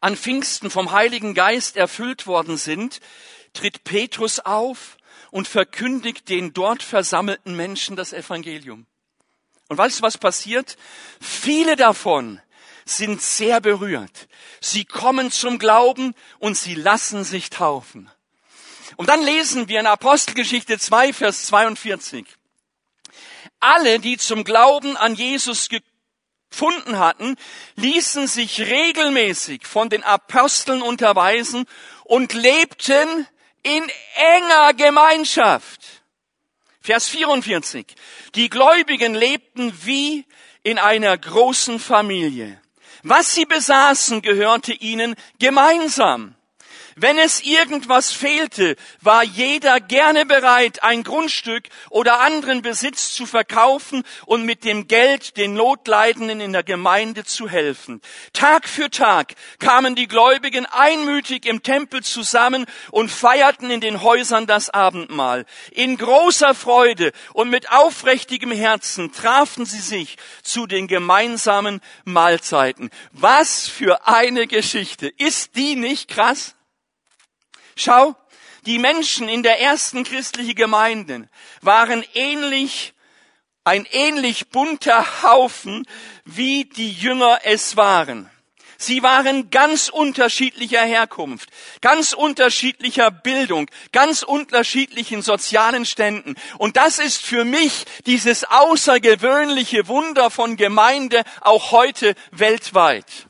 [0.00, 3.00] an Pfingsten vom Heiligen Geist erfüllt worden sind,
[3.52, 4.96] tritt Petrus auf
[5.30, 8.86] und verkündigt den dort versammelten Menschen das Evangelium.
[9.68, 10.76] Und weißt du, was passiert?
[11.20, 12.40] Viele davon
[12.84, 14.28] sind sehr berührt.
[14.60, 18.10] Sie kommen zum Glauben und sie lassen sich taufen.
[18.96, 22.24] Und dann lesen wir in Apostelgeschichte 2, Vers 42.
[23.58, 25.68] Alle, die zum Glauben an Jesus
[26.50, 27.36] gefunden hatten,
[27.76, 31.66] ließen sich regelmäßig von den Aposteln unterweisen
[32.04, 33.26] und lebten
[33.62, 35.80] in enger Gemeinschaft.
[36.80, 37.84] Vers 44.
[38.36, 40.24] Die Gläubigen lebten wie
[40.62, 42.60] in einer großen Familie.
[43.02, 46.35] Was sie besaßen, gehörte ihnen gemeinsam.
[46.98, 54.02] Wenn es irgendwas fehlte, war jeder gerne bereit, ein Grundstück oder anderen Besitz zu verkaufen
[54.24, 58.00] und mit dem Geld den Notleidenden in der Gemeinde zu helfen.
[58.32, 64.46] Tag für Tag kamen die Gläubigen einmütig im Tempel zusammen und feierten in den Häusern
[64.46, 65.44] das Abendmahl.
[65.72, 72.88] In großer Freude und mit aufrichtigem Herzen trafen sie sich zu den gemeinsamen Mahlzeiten.
[73.12, 75.08] Was für eine Geschichte.
[75.08, 76.55] Ist die nicht krass?
[77.76, 78.16] Schau,
[78.64, 81.28] die Menschen in der ersten christlichen Gemeinde
[81.60, 82.94] waren ähnlich,
[83.64, 85.86] ein ähnlich bunter Haufen,
[86.24, 88.30] wie die Jünger es waren.
[88.78, 96.34] Sie waren ganz unterschiedlicher Herkunft, ganz unterschiedlicher Bildung, ganz unterschiedlichen sozialen Ständen.
[96.58, 103.28] Und das ist für mich dieses außergewöhnliche Wunder von Gemeinde auch heute weltweit.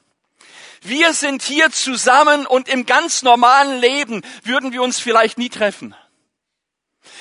[0.89, 5.97] Wir sind hier zusammen und im ganz normalen Leben würden wir uns vielleicht nie treffen.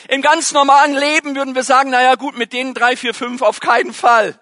[0.07, 3.59] Im ganz normalen Leben würden wir sagen, naja gut, mit denen drei, vier, fünf auf
[3.59, 4.39] keinen Fall.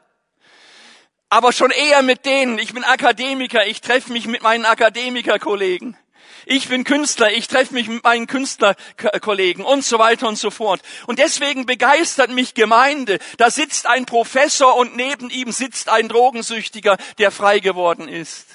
[1.30, 2.60] Aber schon eher mit denen.
[2.60, 5.98] Ich bin Akademiker, ich treffe mich mit meinen Akademikerkollegen.
[6.46, 10.82] Ich bin Künstler, ich treffe mich mit meinen Künstlerkollegen und so weiter und so fort.
[11.08, 13.20] Und deswegen begeistert mich Gemeinde.
[13.38, 18.53] Da sitzt ein Professor und neben ihm sitzt ein Drogensüchtiger, der frei geworden ist.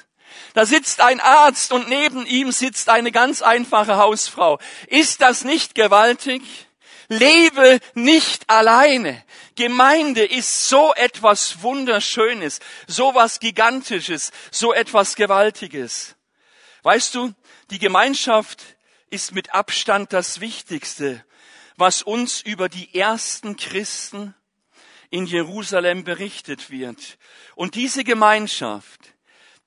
[0.59, 4.59] Da sitzt ein Arzt und neben ihm sitzt eine ganz einfache Hausfrau.
[4.89, 6.43] Ist das nicht gewaltig?
[7.07, 9.25] Lebe nicht alleine.
[9.55, 16.17] Gemeinde ist so etwas Wunderschönes, so was Gigantisches, so etwas Gewaltiges.
[16.83, 17.33] Weißt du,
[17.71, 18.61] die Gemeinschaft
[19.11, 21.25] ist mit Abstand das Wichtigste,
[21.77, 24.35] was uns über die ersten Christen
[25.09, 27.17] in Jerusalem berichtet wird.
[27.55, 29.15] Und diese Gemeinschaft,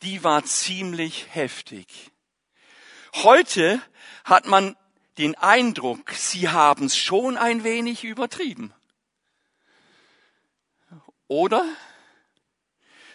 [0.02, 2.12] die war ziemlich heftig.
[3.16, 3.82] Heute
[4.24, 4.76] hat man
[5.18, 8.74] den Eindruck, sie haben es schon ein wenig übertrieben.
[11.28, 11.66] Oder?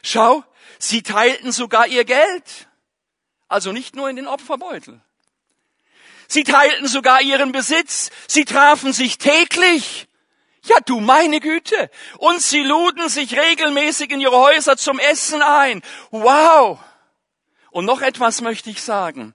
[0.02, 0.44] Schau,
[0.78, 2.68] sie teilten sogar ihr Geld.
[3.48, 5.00] Also nicht nur in den Opferbeutel.
[6.28, 8.10] Sie teilten sogar ihren Besitz.
[8.26, 10.08] Sie trafen sich täglich.
[10.66, 11.90] Ja, du meine Güte.
[12.18, 15.80] Und sie luden sich regelmäßig in ihre Häuser zum Essen ein.
[16.10, 16.80] Wow.
[17.70, 19.34] Und noch etwas möchte ich sagen.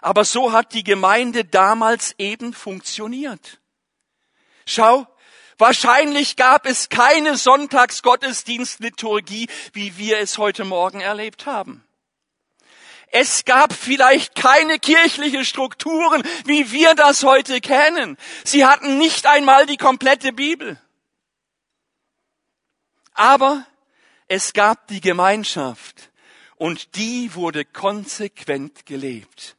[0.00, 3.58] Aber so hat die Gemeinde damals eben funktioniert.
[4.66, 5.08] Schau,
[5.56, 11.87] wahrscheinlich gab es keine Sonntagsgottesdienstliturgie, wie wir es heute Morgen erlebt haben.
[13.10, 18.16] Es gab vielleicht keine kirchliche Strukturen, wie wir das heute kennen.
[18.44, 20.80] Sie hatten nicht einmal die komplette Bibel.
[23.14, 23.66] Aber
[24.28, 26.10] es gab die Gemeinschaft
[26.56, 29.56] und die wurde konsequent gelebt.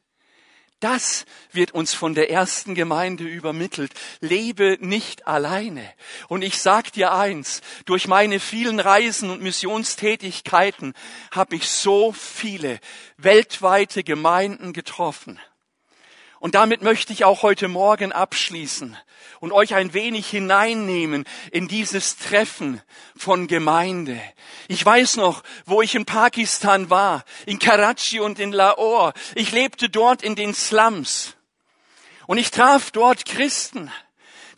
[0.80, 3.92] Das wird uns von der ersten Gemeinde übermittelt.
[4.20, 5.86] Lebe nicht alleine.
[6.28, 10.94] Und ich sag dir eins, durch meine vielen Reisen und Missionstätigkeiten
[11.30, 12.80] habe ich so viele
[13.18, 15.38] weltweite Gemeinden getroffen.
[16.40, 18.96] Und damit möchte ich auch heute Morgen abschließen
[19.40, 22.80] und euch ein wenig hineinnehmen in dieses Treffen
[23.14, 24.18] von Gemeinde.
[24.66, 29.12] Ich weiß noch, wo ich in Pakistan war, in Karachi und in Lahore.
[29.34, 31.36] Ich lebte dort in den Slums.
[32.26, 33.92] Und ich traf dort Christen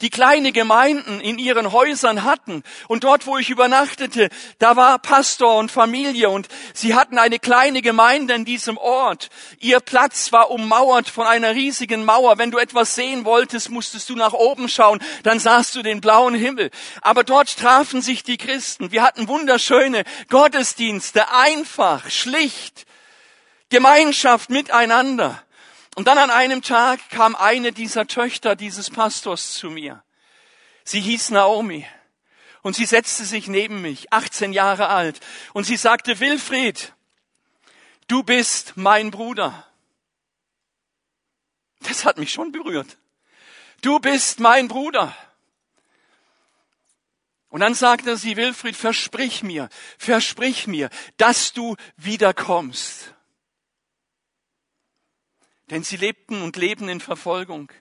[0.02, 2.62] die kleine Gemeinden in ihren Häusern hatten.
[2.88, 4.28] Und dort, wo ich übernachtete,
[4.58, 9.30] da war Pastor und Familie und sie hatten eine kleine Gemeinde in diesem Ort.
[9.60, 12.36] Ihr Platz war ummauert von einer riesigen Mauer.
[12.38, 16.34] Wenn du etwas sehen wolltest, musstest du nach oben schauen, dann sahst du den blauen
[16.34, 16.70] Himmel.
[17.00, 18.90] Aber dort trafen sich die Christen.
[18.90, 22.86] Wir hatten wunderschöne Gottesdienste, einfach, schlicht,
[23.70, 25.42] Gemeinschaft miteinander.
[25.94, 30.02] Und dann an einem Tag kam eine dieser Töchter dieses Pastors zu mir.
[30.84, 31.86] Sie hieß Naomi.
[32.62, 35.20] Und sie setzte sich neben mich, 18 Jahre alt.
[35.52, 36.94] Und sie sagte, Wilfried,
[38.06, 39.66] du bist mein Bruder.
[41.80, 42.98] Das hat mich schon berührt.
[43.82, 45.14] Du bist mein Bruder.
[47.48, 49.68] Und dann sagte sie, Wilfried, versprich mir,
[49.98, 50.88] versprich mir,
[51.18, 53.11] dass du wiederkommst
[55.72, 57.72] denn sie lebten und leben in Verfolgung.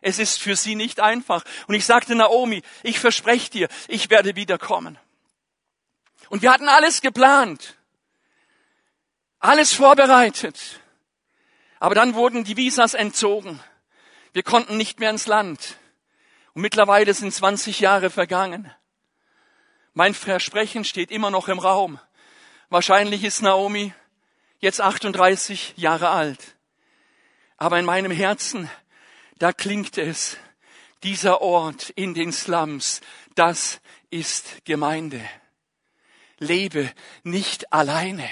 [0.00, 1.44] Es ist für sie nicht einfach.
[1.68, 4.98] Und ich sagte Naomi, ich verspreche dir, ich werde wiederkommen.
[6.28, 7.76] Und wir hatten alles geplant,
[9.38, 10.80] alles vorbereitet.
[11.78, 13.60] Aber dann wurden die Visas entzogen.
[14.32, 15.76] Wir konnten nicht mehr ins Land.
[16.52, 18.72] Und mittlerweile sind 20 Jahre vergangen.
[19.94, 22.00] Mein Versprechen steht immer noch im Raum.
[22.70, 23.94] Wahrscheinlich ist Naomi
[24.58, 26.55] jetzt 38 Jahre alt.
[27.56, 28.70] Aber in meinem Herzen,
[29.38, 30.36] da klingt es,
[31.02, 33.00] dieser Ort in den Slums,
[33.34, 33.80] das
[34.10, 35.20] ist Gemeinde.
[36.38, 36.90] Lebe
[37.22, 38.28] nicht alleine.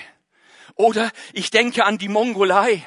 [0.75, 2.85] Oder ich denke an die Mongolei,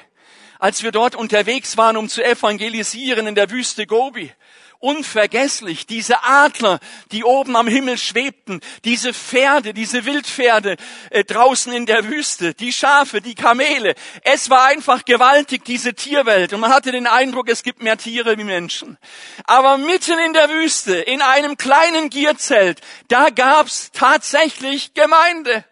[0.60, 4.32] als wir dort unterwegs waren, um zu evangelisieren in der Wüste Gobi
[4.80, 5.86] unvergesslich.
[5.86, 6.80] Diese Adler,
[7.12, 10.78] die oben am Himmel schwebten, diese Pferde, diese Wildpferde
[11.10, 13.96] äh, draußen in der Wüste, die Schafe, die Kamele.
[14.24, 16.54] Es war einfach gewaltig, diese Tierwelt.
[16.54, 18.98] Und man hatte den Eindruck, es gibt mehr Tiere wie Menschen.
[19.46, 25.66] Aber mitten in der Wüste, in einem kleinen Gierzelt, da gab's tatsächlich Gemeinde.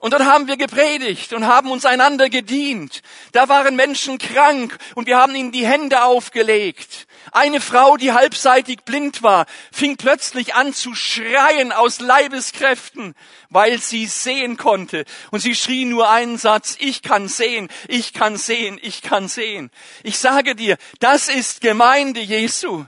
[0.00, 3.02] Und dort haben wir gepredigt und haben uns einander gedient.
[3.32, 7.07] Da waren Menschen krank und wir haben ihnen die Hände aufgelegt.
[7.32, 13.14] Eine Frau, die halbseitig blind war, fing plötzlich an zu schreien aus Leibeskräften,
[13.50, 15.04] weil sie sehen konnte.
[15.30, 19.70] Und sie schrie nur einen Satz, ich kann sehen, ich kann sehen, ich kann sehen.
[20.02, 22.84] Ich sage dir, das ist Gemeinde Jesu.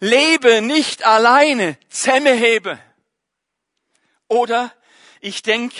[0.00, 2.78] Lebe nicht alleine, Zemme hebe.
[4.28, 4.72] Oder
[5.20, 5.72] ich denk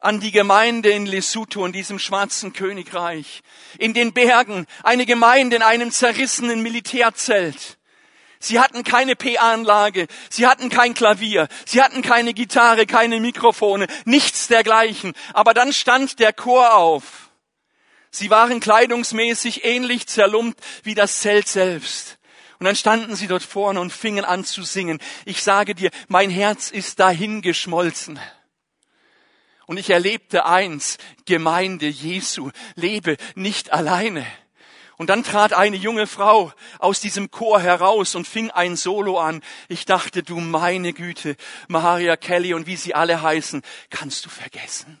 [0.00, 3.42] an die Gemeinde in Lesotho, in diesem schwarzen Königreich.
[3.78, 7.78] In den Bergen, eine Gemeinde in einem zerrissenen Militärzelt.
[8.38, 14.46] Sie hatten keine PA-Anlage, sie hatten kein Klavier, sie hatten keine Gitarre, keine Mikrofone, nichts
[14.48, 15.14] dergleichen.
[15.32, 17.30] Aber dann stand der Chor auf.
[18.10, 22.18] Sie waren kleidungsmäßig ähnlich zerlumpt wie das Zelt selbst.
[22.58, 24.98] Und dann standen sie dort vorne und fingen an zu singen.
[25.24, 28.18] Ich sage dir, mein Herz ist dahin geschmolzen.
[29.66, 34.24] Und ich erlebte eins, Gemeinde Jesu, lebe nicht alleine.
[34.96, 39.42] Und dann trat eine junge Frau aus diesem Chor heraus und fing ein Solo an.
[39.68, 41.36] Ich dachte, du meine Güte,
[41.68, 44.98] Maharia Kelly und wie sie alle heißen, kannst du vergessen?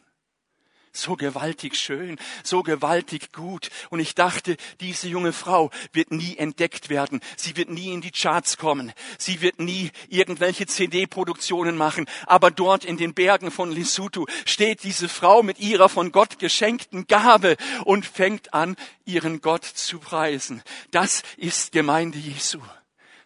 [0.96, 3.70] So gewaltig schön, so gewaltig gut.
[3.90, 7.20] Und ich dachte, diese junge Frau wird nie entdeckt werden.
[7.36, 8.92] Sie wird nie in die Charts kommen.
[9.18, 12.06] Sie wird nie irgendwelche CD-Produktionen machen.
[12.26, 17.06] Aber dort in den Bergen von Lesotho steht diese Frau mit ihrer von Gott geschenkten
[17.06, 20.62] Gabe und fängt an, ihren Gott zu preisen.
[20.90, 22.60] Das ist Gemeinde Jesu.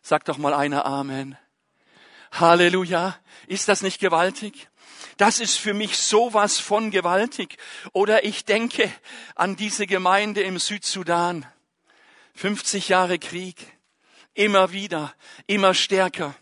[0.03, 1.37] Sag doch mal einer Amen.
[2.33, 3.17] Halleluja.
[3.47, 4.69] Ist das nicht gewaltig?
[5.17, 7.59] Das ist für mich sowas von gewaltig.
[7.93, 8.91] Oder ich denke
[9.35, 11.47] an diese Gemeinde im Südsudan.
[12.35, 13.57] 50 Jahre Krieg.
[14.35, 15.15] Immer wieder,
[15.47, 16.35] immer stärker.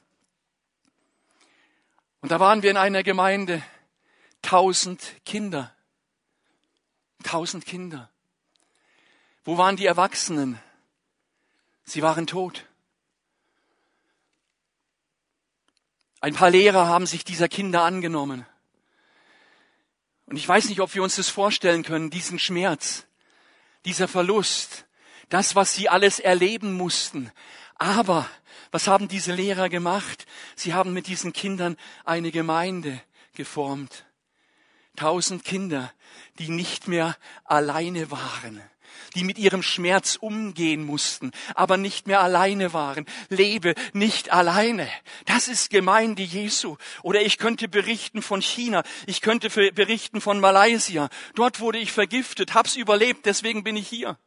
[2.20, 3.62] Und da waren wir in einer Gemeinde.
[4.42, 5.74] Tausend Kinder.
[7.24, 8.11] Tausend Kinder.
[9.44, 10.61] Wo waren die Erwachsenen?
[11.84, 12.68] Sie waren tot.
[16.21, 18.47] Ein paar Lehrer haben sich dieser Kinder angenommen.
[20.27, 23.07] Und ich weiß nicht, ob wir uns das vorstellen können, diesen Schmerz,
[23.85, 24.87] dieser Verlust,
[25.29, 27.31] Das, was sie alles erleben mussten.
[27.77, 28.29] Aber
[28.71, 30.27] was haben diese Lehrer gemacht?
[30.57, 33.01] Sie haben mit diesen Kindern eine Gemeinde
[33.35, 34.07] geformt.
[34.97, 35.93] Tausend Kinder,
[36.39, 38.61] die nicht mehr alleine waren,
[39.14, 43.07] die mit ihrem Schmerz umgehen mussten, aber nicht mehr alleine waren.
[43.28, 44.88] Lebe nicht alleine.
[45.26, 46.76] Das ist Gemeinde Jesu.
[47.03, 48.82] Oder ich könnte berichten von China.
[49.07, 51.09] Ich könnte berichten von Malaysia.
[51.34, 54.18] Dort wurde ich vergiftet, hab's überlebt, deswegen bin ich hier.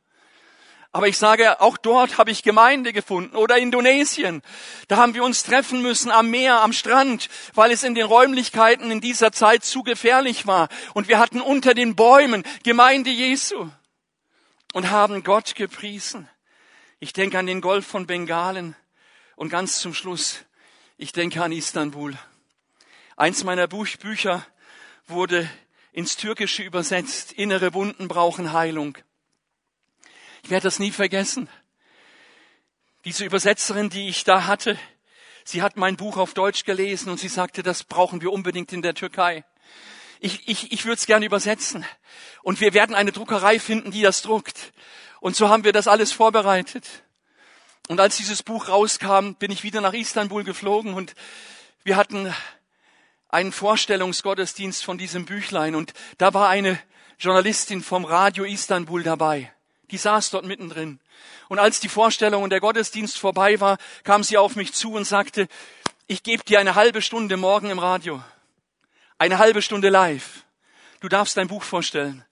[0.93, 3.37] Aber ich sage, auch dort habe ich Gemeinde gefunden.
[3.37, 4.41] Oder Indonesien.
[4.89, 8.91] Da haben wir uns treffen müssen am Meer, am Strand, weil es in den Räumlichkeiten
[8.91, 10.67] in dieser Zeit zu gefährlich war.
[10.93, 13.69] Und wir hatten unter den Bäumen Gemeinde Jesu
[14.73, 16.29] und haben Gott gepriesen.
[16.99, 18.75] Ich denke an den Golf von Bengalen
[19.35, 20.45] und ganz zum Schluss,
[20.97, 22.17] ich denke an Istanbul.
[23.17, 24.45] Eins meiner Bücher
[25.07, 25.49] wurde
[25.91, 27.33] ins Türkische übersetzt.
[27.33, 28.97] Innere Wunden brauchen Heilung.
[30.43, 31.49] Ich werde das nie vergessen.
[33.05, 34.77] Diese Übersetzerin, die ich da hatte,
[35.43, 38.81] sie hat mein Buch auf Deutsch gelesen und sie sagte, das brauchen wir unbedingt in
[38.81, 39.43] der Türkei.
[40.23, 41.83] Ich, ich, ich würde es gerne übersetzen.
[42.43, 44.71] Und wir werden eine Druckerei finden, die das druckt.
[45.19, 46.87] Und so haben wir das alles vorbereitet.
[47.87, 51.15] Und als dieses Buch rauskam, bin ich wieder nach Istanbul geflogen und
[51.83, 52.31] wir hatten
[53.29, 56.79] einen Vorstellungsgottesdienst von diesem Büchlein und da war eine
[57.17, 59.51] Journalistin vom Radio Istanbul dabei.
[59.89, 60.99] Die saß dort mittendrin.
[61.49, 65.05] Und als die Vorstellung und der Gottesdienst vorbei war, kam sie auf mich zu und
[65.05, 65.47] sagte,
[66.05, 68.21] ich gebe dir eine halbe Stunde morgen im Radio.
[69.21, 70.45] Eine halbe Stunde live.
[70.99, 72.25] Du darfst dein Buch vorstellen.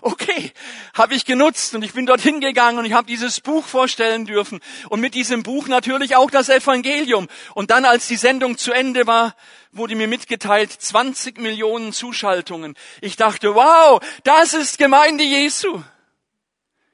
[0.00, 0.52] Okay,
[0.94, 4.60] habe ich genutzt und ich bin dorthin gegangen und ich habe dieses Buch vorstellen dürfen
[4.88, 7.26] und mit diesem Buch natürlich auch das Evangelium.
[7.54, 9.34] Und dann, als die Sendung zu Ende war,
[9.72, 12.76] wurde mir mitgeteilt 20 Millionen Zuschaltungen.
[13.00, 15.82] Ich dachte, wow, das ist Gemeinde Jesu.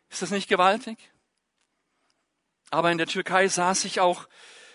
[0.09, 0.97] Ist das nicht gewaltig?
[2.71, 4.29] Aber in der Türkei saß ich auch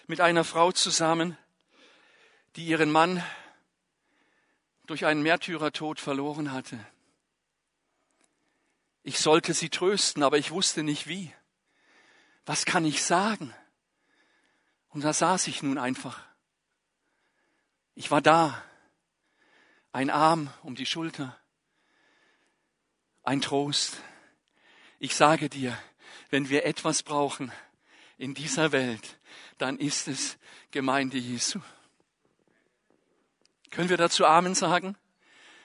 [0.06, 1.36] mit einer Frau zusammen,
[2.56, 3.24] die ihren Mann
[4.88, 6.80] durch einen Märtyrertod verloren hatte.
[9.04, 11.34] Ich sollte sie trösten, aber ich wusste nicht wie.
[12.46, 13.54] Was kann ich sagen?
[14.90, 16.24] Und da saß ich nun einfach.
[17.94, 18.62] Ich war da,
[19.92, 21.38] ein Arm um die Schulter,
[23.24, 23.98] ein Trost.
[25.00, 25.78] Ich sage dir,
[26.30, 27.52] wenn wir etwas brauchen
[28.18, 29.20] in dieser Welt,
[29.58, 30.38] dann ist es
[30.72, 31.60] Gemeinde Jesu.
[33.72, 34.96] Können wir dazu Amen sagen?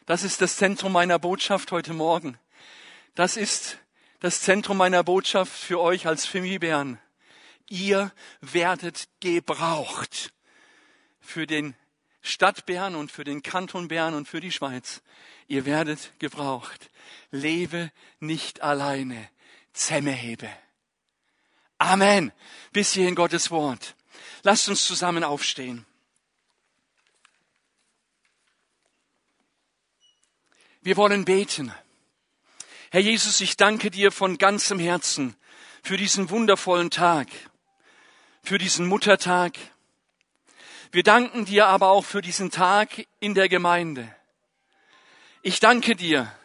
[0.07, 2.39] Das ist das Zentrum meiner Botschaft heute Morgen.
[3.15, 3.79] Das ist
[4.21, 6.99] das Zentrum meiner Botschaft für euch als Femibären.
[7.69, 10.33] Ihr werdet gebraucht
[11.21, 11.75] für den
[12.21, 15.03] Stadtbären und für den Kanton Bern und für die Schweiz.
[15.49, 16.91] Ihr werdet gebraucht.
[17.31, 17.91] Lebe
[18.21, 19.29] nicht alleine.
[19.73, 20.49] Zemmehebe.
[21.79, 22.33] Amen.
[22.73, 23.97] Bis hierhin Gottes Wort.
[24.43, 25.87] Lasst uns zusammen aufstehen.
[30.85, 31.73] Wir wollen beten.
[32.91, 35.37] Herr Jesus, ich danke dir von ganzem Herzen
[35.81, 37.29] für diesen wundervollen Tag,
[38.43, 39.57] für diesen Muttertag.
[40.91, 44.13] Wir danken dir aber auch für diesen Tag in der Gemeinde.
[45.43, 46.37] Ich danke dir,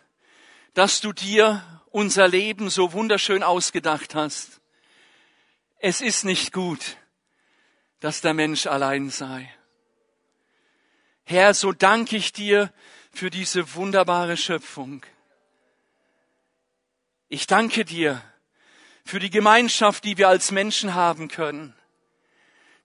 [0.75, 4.61] dass du dir unser Leben so wunderschön ausgedacht hast.
[5.79, 6.97] Es ist nicht gut,
[8.01, 9.51] dass der Mensch allein sei.
[11.23, 12.71] Herr, so danke ich dir
[13.17, 15.03] für diese wunderbare Schöpfung.
[17.29, 18.21] Ich danke dir
[19.05, 21.75] für die Gemeinschaft, die wir als Menschen haben können,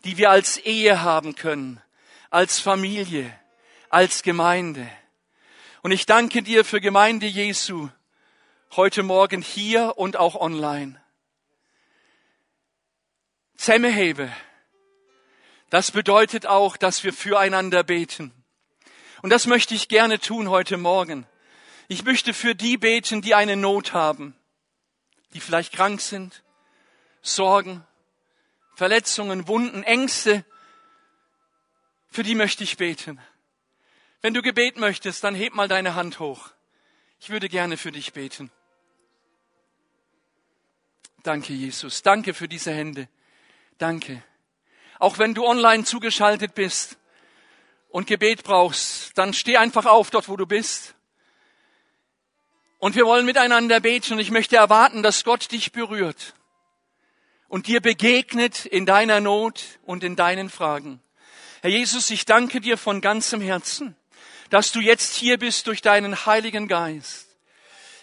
[0.05, 1.83] die wir als Ehe haben können,
[2.31, 3.39] als Familie,
[3.91, 4.91] als Gemeinde.
[5.83, 7.91] Und ich danke dir für Gemeinde Jesu
[8.75, 10.99] heute Morgen hier und auch online.
[13.57, 14.33] Zemmehebe.
[15.69, 18.42] Das bedeutet auch, dass wir füreinander beten.
[19.23, 21.27] Und das möchte ich gerne tun heute Morgen.
[21.87, 24.35] Ich möchte für die beten, die eine Not haben,
[25.33, 26.43] die vielleicht krank sind,
[27.23, 27.87] Sorgen,
[28.75, 30.45] Verletzungen, Wunden, Ängste.
[32.09, 33.21] Für die möchte ich beten.
[34.23, 36.51] Wenn du Gebet möchtest, dann heb mal deine Hand hoch.
[37.21, 38.51] Ich würde gerne für dich beten.
[41.23, 42.03] Danke, Jesus.
[42.03, 43.09] Danke für diese Hände.
[43.79, 44.25] Danke.
[44.99, 46.99] Auch wenn du online zugeschaltet bist
[47.93, 50.95] und Gebet brauchst, dann steh einfach auf dort, wo du bist.
[52.79, 56.35] Und wir wollen miteinander beten und ich möchte erwarten, dass Gott dich berührt
[57.47, 61.01] und dir begegnet in deiner Not und in deinen Fragen.
[61.61, 63.95] Herr Jesus, ich danke dir von ganzem Herzen
[64.53, 67.27] dass du jetzt hier bist durch deinen Heiligen Geist.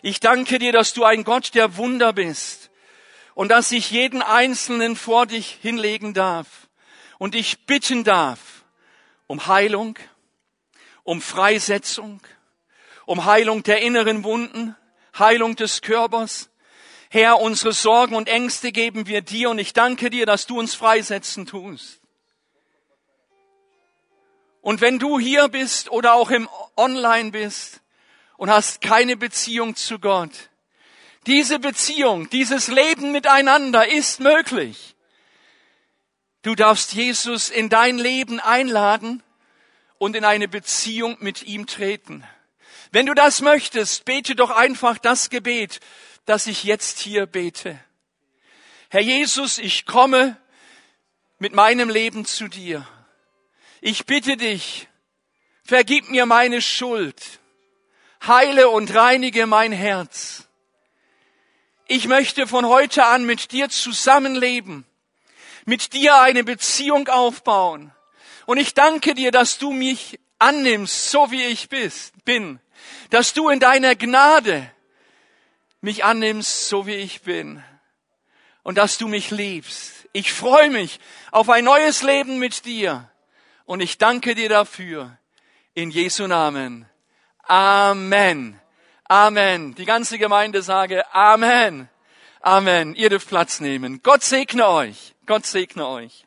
[0.01, 2.71] Ich danke dir, dass du ein Gott der Wunder bist
[3.35, 6.47] und dass ich jeden Einzelnen vor dich hinlegen darf
[7.19, 8.39] und dich bitten darf
[9.29, 9.95] um Heilung,
[11.03, 12.19] um Freisetzung,
[13.05, 14.75] um Heilung der inneren Wunden,
[15.17, 16.49] Heilung des Körpers.
[17.11, 20.73] Herr, unsere Sorgen und Ängste geben wir dir und ich danke dir, dass du uns
[20.73, 22.01] freisetzen tust.
[24.61, 27.81] Und wenn du hier bist oder auch im Online bist
[28.35, 30.49] und hast keine Beziehung zu Gott,
[31.27, 34.95] diese Beziehung, dieses Leben miteinander ist möglich.
[36.41, 39.21] Du darfst Jesus in dein Leben einladen
[39.97, 42.23] und in eine Beziehung mit ihm treten.
[42.91, 45.79] Wenn du das möchtest, bete doch einfach das Gebet,
[46.25, 47.79] das ich jetzt hier bete.
[48.89, 50.37] Herr Jesus, ich komme
[51.39, 52.87] mit meinem Leben zu dir.
[53.81, 54.87] Ich bitte dich,
[55.63, 57.39] vergib mir meine Schuld,
[58.25, 60.47] heile und reinige mein Herz.
[61.87, 64.85] Ich möchte von heute an mit dir zusammenleben,
[65.69, 67.91] mit dir eine Beziehung aufbauen.
[68.45, 72.59] Und ich danke dir, dass du mich annimmst, so wie ich bin
[73.09, 74.69] dass du in deiner Gnade
[75.81, 77.63] mich annimmst, so wie ich bin.
[78.63, 80.07] Und dass du mich liebst.
[80.11, 80.99] Ich freue mich
[81.31, 83.09] auf ein neues Leben mit dir.
[83.65, 85.17] Und ich danke dir dafür.
[85.73, 86.85] In Jesu Namen.
[87.43, 88.59] Amen.
[89.05, 89.75] Amen.
[89.75, 91.89] Die ganze Gemeinde sage Amen.
[92.41, 92.95] Amen.
[92.95, 94.01] Ihr dürft Platz nehmen.
[94.03, 95.15] Gott segne euch.
[95.29, 96.25] Gott segne euch.